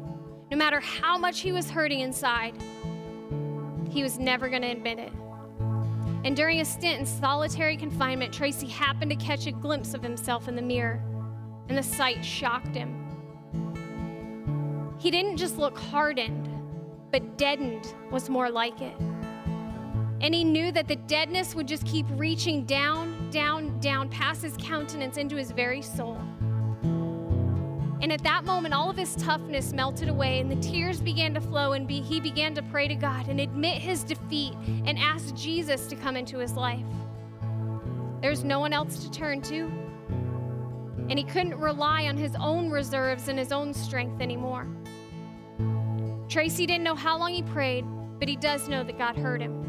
No 0.51 0.57
matter 0.57 0.79
how 0.79 1.18
much 1.18 1.40
he 1.40 1.53
was 1.53 1.70
hurting 1.70 2.01
inside, 2.01 2.55
he 3.90 4.03
was 4.03 4.18
never 4.18 4.49
going 4.49 4.62
to 4.62 4.70
admit 4.70 4.99
it. 4.99 5.12
And 6.25 6.37
during 6.37 6.61
a 6.61 6.64
stint 6.64 7.01
in 7.01 7.07
solitary 7.07 7.77
confinement, 7.77 8.33
Tracy 8.33 8.66
happened 8.66 9.11
to 9.11 9.16
catch 9.16 9.46
a 9.46 9.53
glimpse 9.53 9.94
of 9.94 10.03
himself 10.03 10.49
in 10.49 10.57
the 10.57 10.62
mirror, 10.62 11.01
and 11.68 11.79
the 11.79 11.83
sight 11.83 12.25
shocked 12.25 12.75
him. 12.75 13.06
He 14.99 15.11
didn't 15.11 15.37
just 15.37 15.59
look 15.59 15.79
hardened, 15.79 16.49
but 17.11 17.37
deadened 17.37 17.95
was 18.11 18.29
more 18.29 18.51
like 18.51 18.81
it. 18.81 18.97
And 20.21 20.35
he 20.35 20.45
knew 20.45 20.73
that 20.73 20.89
the 20.89 20.97
deadness 20.97 21.55
would 21.55 21.69
just 21.69 21.85
keep 21.85 22.07
reaching 22.13 22.65
down, 22.65 23.31
down, 23.31 23.79
down 23.81 24.09
past 24.09 24.43
his 24.43 24.57
countenance 24.59 25.19
into 25.19 25.37
his 25.37 25.51
very 25.51 25.83
soul. 25.83 26.19
And 28.01 28.13
at 28.13 28.23
that 28.23 28.45
moment, 28.45 28.73
all 28.73 28.91
of 28.91 28.97
his 28.97 29.15
toughness 29.17 29.73
melted 29.73 30.09
away, 30.09 30.41
and 30.41 30.51
the 30.51 30.57
tears 30.57 31.01
began 31.01 31.35
to 31.35 31.41
flow, 31.41 31.73
and 31.73 31.87
be, 31.87 32.01
he 32.01 32.21
began 32.21 32.55
to 32.55 32.63
pray 32.63 32.89
to 32.89 32.95
God 32.95 33.29
and 33.29 33.41
admit 33.41 33.79
his 33.79 34.05
defeat 34.05 34.55
and 34.85 34.99
ask 34.99 35.35
Jesus 35.35 35.87
to 35.89 35.97
come 35.97 36.17
into 36.17 36.39
his 36.39 36.53
life. 36.53 36.85
There's 38.23 38.45
no 38.45 38.61
one 38.61 38.73
else 38.73 39.05
to 39.05 39.11
turn 39.11 39.43
to, 39.43 39.71
and 41.09 41.19
he 41.19 41.25
couldn't 41.25 41.59
rely 41.59 42.07
on 42.07 42.17
his 42.17 42.35
own 42.37 42.71
reserves 42.71 43.29
and 43.29 43.39
his 43.39 43.53
own 43.53 43.73
strength 43.73 44.21
anymore. 44.21 44.67
Tracy 46.29 46.67
didn't 46.67 46.83
know 46.83 46.97
how 46.97 47.19
long 47.19 47.33
he 47.33 47.43
prayed, 47.43 47.85
but 48.19 48.29
he 48.29 48.37
does 48.37 48.69
know 48.69 48.83
that 48.83 48.99
God 48.99 49.17
heard 49.17 49.41
him. 49.41 49.62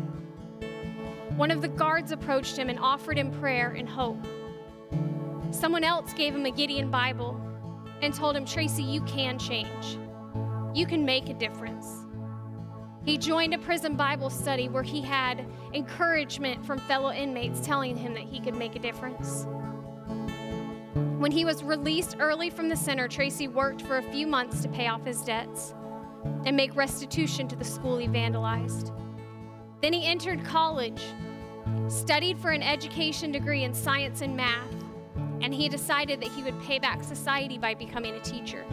One 1.36 1.52
of 1.52 1.62
the 1.62 1.67
guards 1.67 2.12
approached 2.12 2.58
him 2.58 2.70
and 2.70 2.80
offered 2.80 3.17
him 3.17 3.32
prayer 3.39 3.72
and 3.72 3.88
hope. 3.88 4.17
Someone 5.52 5.84
else 5.84 6.13
gave 6.13 6.36
him 6.36 6.46
a 6.46 6.52
Gideon 6.52 6.89
Bible 6.89 7.39
and 8.02 8.12
told 8.12 8.36
him, 8.36 8.43
Tracy, 8.43 8.82
you 8.82 9.02
can 9.02 9.38
change. 9.38 10.00
You 10.74 10.88
can 10.88 11.06
make 11.06 11.30
a 11.30 11.34
difference. 11.36 12.06
He 13.06 13.17
joined 13.17 13.54
a 13.54 13.60
prison 13.60 13.96
Bible 13.96 14.32
study 14.32 14.67
where 14.67 14.84
he 14.84 15.02
had 15.02 15.46
encouragement 15.74 16.65
from 16.65 16.80
fellow 16.80 17.12
inmates 17.12 17.62
telling 17.62 17.96
him 17.96 18.13
that 18.15 18.24
he 18.24 18.39
could 18.39 18.56
make 18.56 18.76
a 18.76 18.80
difference. 18.80 19.46
When 21.20 21.32
he 21.32 21.46
was 21.46 21.63
released 21.63 22.17
early 22.20 22.50
from 22.50 22.67
the 22.67 22.76
center, 22.76 23.08
Tracy 23.08 23.48
worked 23.48 23.84
for 23.84 23.98
a 23.98 24.04
few 24.12 24.26
months 24.26 24.62
to 24.63 24.70
pay 24.70 24.88
off 24.88 25.06
his 25.06 25.22
debts 25.22 25.74
and 26.46 26.56
make 26.56 26.76
restitution 26.76 27.48
to 27.48 27.56
the 27.56 27.66
school 27.66 27.98
he 27.98 28.08
vandalized. 28.08 28.92
Then 29.82 29.94
he 29.94 30.06
entered 30.06 30.44
college, 30.44 31.02
studied 31.88 32.38
for 32.38 32.52
an 32.52 32.63
education 32.63 33.32
degree 33.32 33.63
in 33.63 33.74
science 33.74 34.22
and 34.22 34.36
math, 34.36 34.74
and 35.42 35.54
he 35.54 35.70
decided 35.70 36.22
that 36.22 36.30
he 36.30 36.44
would 36.44 36.60
pay 36.62 36.80
back 36.80 37.04
society 37.04 37.58
by 37.58 37.74
becoming 37.74 38.16
a 38.16 38.20
teacher. 38.22 38.66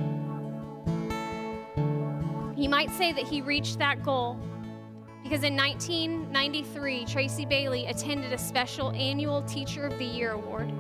You 2.57 2.69
might 2.69 2.91
say 2.91 3.13
that 3.13 3.25
he 3.25 3.43
reached 3.43 3.79
that 3.79 4.03
goal 4.03 4.39
because 5.25 5.43
in 5.43 5.57
1993, 5.57 7.07
Tracy 7.07 7.47
Bailey 7.47 7.87
attended 7.87 8.33
a 8.33 8.39
special 8.39 8.91
annual 8.93 9.43
Teacher 9.43 9.87
of 9.87 9.99
the 9.99 10.05
Year 10.05 10.33
award. 10.33 10.71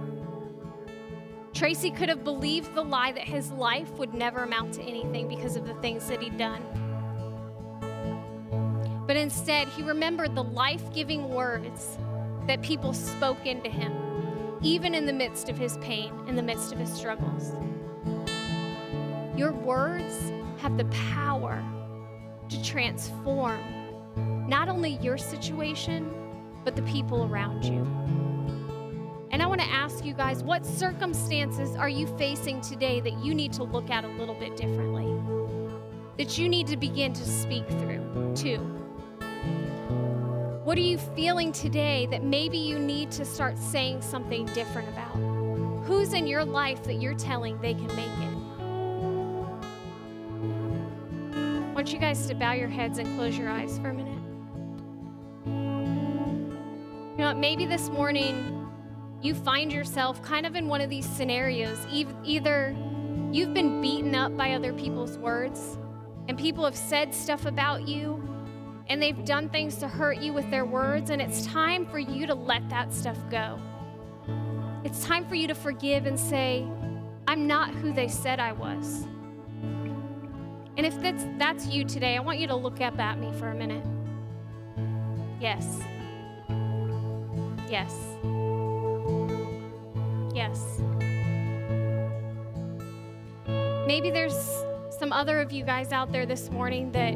Tracy 1.54 1.90
could 1.90 2.08
have 2.08 2.24
believed 2.24 2.74
the 2.74 2.82
lie 2.82 3.12
that 3.12 3.24
his 3.24 3.50
life 3.52 3.90
would 3.92 4.12
never 4.12 4.42
amount 4.42 4.74
to 4.74 4.82
anything 4.82 5.28
because 5.28 5.56
of 5.56 5.66
the 5.66 5.74
things 5.74 6.08
that 6.08 6.20
he'd 6.20 6.36
done. 6.36 6.62
But 9.06 9.16
instead, 9.16 9.68
he 9.68 9.82
remembered 9.82 10.34
the 10.34 10.42
life 10.42 10.92
giving 10.92 11.28
words 11.28 11.96
that 12.46 12.60
people 12.60 12.92
spoke 12.92 13.46
into 13.46 13.70
him 13.70 13.92
even 14.64 14.94
in 14.94 15.04
the 15.04 15.12
midst 15.12 15.50
of 15.50 15.58
his 15.58 15.76
pain, 15.78 16.10
in 16.26 16.36
the 16.36 16.42
midst 16.42 16.72
of 16.72 16.78
his 16.78 16.90
struggles. 16.90 17.52
Your 19.36 19.52
words 19.52 20.32
have 20.58 20.78
the 20.78 20.86
power 21.14 21.62
to 22.48 22.62
transform 22.64 23.62
not 24.48 24.70
only 24.70 24.96
your 25.02 25.18
situation, 25.18 26.10
but 26.64 26.76
the 26.76 26.82
people 26.82 27.24
around 27.24 27.62
you. 27.62 28.33
And 29.34 29.42
I 29.42 29.46
want 29.46 29.60
to 29.62 29.66
ask 29.66 30.04
you 30.04 30.14
guys 30.14 30.44
what 30.44 30.64
circumstances 30.64 31.74
are 31.74 31.88
you 31.88 32.06
facing 32.16 32.60
today 32.60 33.00
that 33.00 33.14
you 33.14 33.34
need 33.34 33.52
to 33.54 33.64
look 33.64 33.90
at 33.90 34.04
a 34.04 34.06
little 34.06 34.36
bit 34.36 34.56
differently? 34.56 35.12
That 36.18 36.38
you 36.38 36.48
need 36.48 36.68
to 36.68 36.76
begin 36.76 37.12
to 37.12 37.24
speak 37.24 37.66
through, 37.66 38.32
too. 38.36 38.58
What 40.62 40.78
are 40.78 40.82
you 40.82 40.98
feeling 40.98 41.50
today 41.50 42.06
that 42.12 42.22
maybe 42.22 42.58
you 42.58 42.78
need 42.78 43.10
to 43.10 43.24
start 43.24 43.58
saying 43.58 44.02
something 44.02 44.46
different 44.54 44.88
about? 44.90 45.16
Who's 45.84 46.12
in 46.12 46.28
your 46.28 46.44
life 46.44 46.84
that 46.84 47.02
you're 47.02 47.14
telling 47.14 47.60
they 47.60 47.74
can 47.74 47.88
make 47.88 48.06
it? 48.06 48.38
I 51.34 51.72
want 51.74 51.92
you 51.92 51.98
guys 51.98 52.28
to 52.28 52.36
bow 52.36 52.52
your 52.52 52.68
heads 52.68 52.98
and 52.98 53.16
close 53.16 53.36
your 53.36 53.50
eyes 53.50 53.80
for 53.80 53.88
a 53.88 53.94
minute. 53.94 54.14
You 55.44 57.24
know? 57.24 57.34
Maybe 57.34 57.66
this 57.66 57.88
morning 57.88 58.63
you 59.24 59.34
find 59.34 59.72
yourself 59.72 60.22
kind 60.22 60.46
of 60.46 60.54
in 60.54 60.68
one 60.68 60.80
of 60.80 60.90
these 60.90 61.08
scenarios. 61.08 61.78
Either 62.24 62.76
you've 63.32 63.54
been 63.54 63.80
beaten 63.80 64.14
up 64.14 64.36
by 64.36 64.52
other 64.52 64.72
people's 64.72 65.18
words, 65.18 65.78
and 66.28 66.38
people 66.38 66.64
have 66.64 66.76
said 66.76 67.14
stuff 67.14 67.46
about 67.46 67.88
you 67.88 68.22
and 68.88 69.00
they've 69.00 69.24
done 69.24 69.48
things 69.48 69.76
to 69.76 69.88
hurt 69.88 70.18
you 70.18 70.32
with 70.32 70.50
their 70.50 70.66
words, 70.66 71.10
and 71.10 71.22
it's 71.22 71.46
time 71.46 71.86
for 71.86 71.98
you 71.98 72.26
to 72.26 72.34
let 72.34 72.68
that 72.68 72.92
stuff 72.92 73.16
go. 73.30 73.58
It's 74.84 75.04
time 75.04 75.26
for 75.26 75.34
you 75.34 75.48
to 75.48 75.54
forgive 75.54 76.04
and 76.04 76.20
say, 76.20 76.66
I'm 77.26 77.46
not 77.46 77.70
who 77.70 77.92
they 77.92 78.08
said 78.08 78.40
I 78.40 78.52
was. 78.52 79.06
And 80.76 80.84
if 80.84 81.00
that's, 81.00 81.24
that's 81.38 81.66
you 81.66 81.84
today, 81.84 82.16
I 82.16 82.20
want 82.20 82.40
you 82.40 82.46
to 82.48 82.56
look 82.56 82.80
up 82.82 82.98
at 82.98 83.18
me 83.18 83.32
for 83.38 83.48
a 83.48 83.54
minute. 83.54 83.84
Yes. 85.40 85.80
Yes. 87.70 87.96
Yes. 90.34 90.80
Maybe 93.86 94.10
there's 94.10 94.36
some 94.98 95.12
other 95.12 95.40
of 95.40 95.52
you 95.52 95.64
guys 95.64 95.92
out 95.92 96.10
there 96.12 96.26
this 96.26 96.50
morning 96.50 96.90
that 96.92 97.14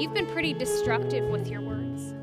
You've 0.00 0.14
been 0.14 0.28
pretty 0.28 0.54
destructive 0.54 1.28
with 1.28 1.46
your 1.46 1.60
words. 1.60 2.14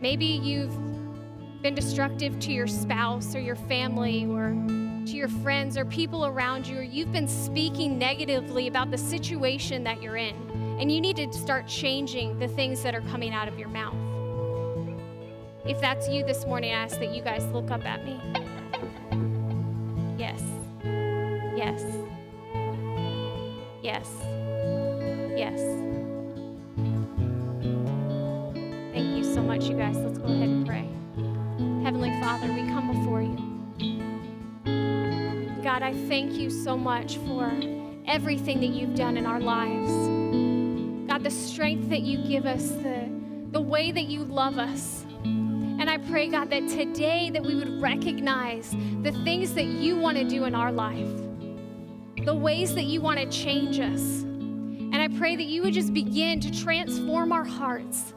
Maybe 0.00 0.24
you've 0.24 0.72
been 1.60 1.74
destructive 1.74 2.40
to 2.40 2.50
your 2.50 2.66
spouse 2.66 3.34
or 3.34 3.40
your 3.40 3.54
family 3.54 4.24
or 4.24 4.52
to 5.04 5.12
your 5.12 5.28
friends 5.28 5.76
or 5.76 5.84
people 5.84 6.24
around 6.24 6.66
you, 6.66 6.78
or 6.78 6.82
you've 6.82 7.12
been 7.12 7.28
speaking 7.28 7.98
negatively 7.98 8.66
about 8.66 8.90
the 8.90 8.96
situation 8.96 9.84
that 9.84 10.02
you're 10.02 10.16
in, 10.16 10.34
and 10.80 10.90
you 10.90 11.02
need 11.02 11.16
to 11.16 11.30
start 11.34 11.66
changing 11.66 12.38
the 12.38 12.48
things 12.48 12.82
that 12.82 12.94
are 12.94 13.02
coming 13.02 13.34
out 13.34 13.46
of 13.46 13.58
your 13.58 13.68
mouth. 13.68 14.07
If 15.68 15.80
that's 15.82 16.08
you 16.08 16.24
this 16.24 16.46
morning, 16.46 16.72
I 16.72 16.78
ask 16.84 16.98
that 16.98 17.14
you 17.14 17.20
guys 17.20 17.44
look 17.52 17.70
up 17.70 17.84
at 17.84 18.02
me. 18.02 18.18
Yes. 20.16 20.40
Yes. 21.54 21.84
Yes. 23.82 24.08
Yes. 25.36 25.60
Thank 28.94 29.18
you 29.18 29.24
so 29.24 29.42
much, 29.42 29.64
you 29.64 29.76
guys. 29.76 29.98
Let's 29.98 30.16
go 30.16 30.24
ahead 30.24 30.48
and 30.48 30.66
pray. 30.66 30.88
Heavenly 31.84 32.18
Father, 32.18 32.50
we 32.50 32.62
come 32.68 32.88
before 32.88 33.20
you. 33.20 33.36
God, 35.62 35.82
I 35.82 35.92
thank 36.08 36.32
you 36.32 36.48
so 36.48 36.78
much 36.78 37.18
for 37.18 37.52
everything 38.06 38.60
that 38.60 38.70
you've 38.70 38.94
done 38.94 39.18
in 39.18 39.26
our 39.26 39.38
lives. 39.38 39.90
God, 41.08 41.22
the 41.22 41.30
strength 41.30 41.90
that 41.90 42.00
you 42.00 42.16
give 42.26 42.46
us, 42.46 42.70
the, 42.70 43.10
the 43.50 43.60
way 43.60 43.92
that 43.92 44.04
you 44.04 44.24
love 44.24 44.56
us. 44.56 45.04
And 45.88 46.04
I 46.04 46.06
pray, 46.06 46.28
God, 46.28 46.50
that 46.50 46.68
today 46.68 47.30
that 47.30 47.42
we 47.42 47.54
would 47.54 47.80
recognize 47.80 48.76
the 49.00 49.10
things 49.24 49.54
that 49.54 49.64
you 49.64 49.96
want 49.96 50.18
to 50.18 50.24
do 50.24 50.44
in 50.44 50.54
our 50.54 50.70
life, 50.70 51.08
the 52.26 52.34
ways 52.34 52.74
that 52.74 52.84
you 52.84 53.00
want 53.00 53.18
to 53.18 53.26
change 53.30 53.80
us. 53.80 54.20
And 54.20 54.96
I 54.96 55.08
pray 55.08 55.34
that 55.34 55.46
you 55.46 55.62
would 55.62 55.72
just 55.72 55.94
begin 55.94 56.40
to 56.40 56.50
transform 56.50 57.32
our 57.32 57.42
hearts 57.42 58.12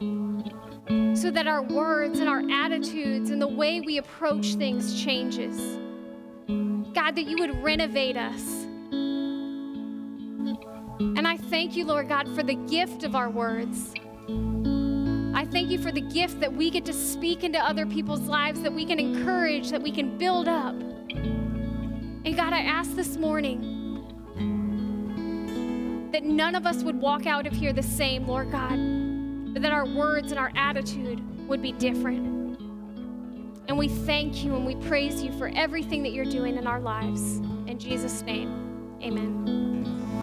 so 1.18 1.30
that 1.30 1.46
our 1.46 1.62
words 1.62 2.18
and 2.18 2.28
our 2.28 2.42
attitudes 2.50 3.30
and 3.30 3.40
the 3.40 3.48
way 3.48 3.80
we 3.80 3.96
approach 3.96 4.56
things 4.56 5.02
changes. 5.02 5.78
God, 6.92 7.16
that 7.16 7.24
you 7.24 7.38
would 7.38 7.62
renovate 7.62 8.18
us. 8.18 8.64
And 11.00 11.26
I 11.26 11.38
thank 11.38 11.74
you, 11.74 11.86
Lord 11.86 12.10
God, 12.10 12.28
for 12.34 12.42
the 12.42 12.56
gift 12.56 13.02
of 13.02 13.16
our 13.16 13.30
words. 13.30 13.94
I 15.42 15.44
thank 15.46 15.70
you 15.70 15.78
for 15.78 15.90
the 15.90 16.00
gift 16.00 16.38
that 16.38 16.52
we 16.52 16.70
get 16.70 16.84
to 16.84 16.92
speak 16.92 17.42
into 17.42 17.58
other 17.58 17.84
people's 17.84 18.28
lives, 18.28 18.62
that 18.62 18.72
we 18.72 18.86
can 18.86 19.00
encourage, 19.00 19.70
that 19.70 19.82
we 19.82 19.90
can 19.90 20.16
build 20.16 20.46
up. 20.46 20.76
And 20.76 22.36
God, 22.36 22.52
I 22.52 22.60
ask 22.60 22.94
this 22.94 23.16
morning 23.16 23.60
that 26.12 26.22
none 26.22 26.54
of 26.54 26.64
us 26.64 26.84
would 26.84 26.94
walk 26.94 27.26
out 27.26 27.48
of 27.48 27.52
here 27.54 27.72
the 27.72 27.82
same, 27.82 28.24
Lord 28.24 28.52
God, 28.52 28.76
but 29.52 29.62
that 29.62 29.72
our 29.72 29.84
words 29.84 30.30
and 30.30 30.38
our 30.38 30.52
attitude 30.54 31.20
would 31.48 31.60
be 31.60 31.72
different. 31.72 32.56
And 33.66 33.76
we 33.76 33.88
thank 33.88 34.44
you 34.44 34.54
and 34.54 34.64
we 34.64 34.76
praise 34.76 35.24
you 35.24 35.32
for 35.32 35.50
everything 35.56 36.04
that 36.04 36.12
you're 36.12 36.24
doing 36.24 36.56
in 36.56 36.68
our 36.68 36.78
lives. 36.78 37.38
In 37.66 37.80
Jesus' 37.80 38.22
name, 38.22 38.96
amen. 39.02 40.01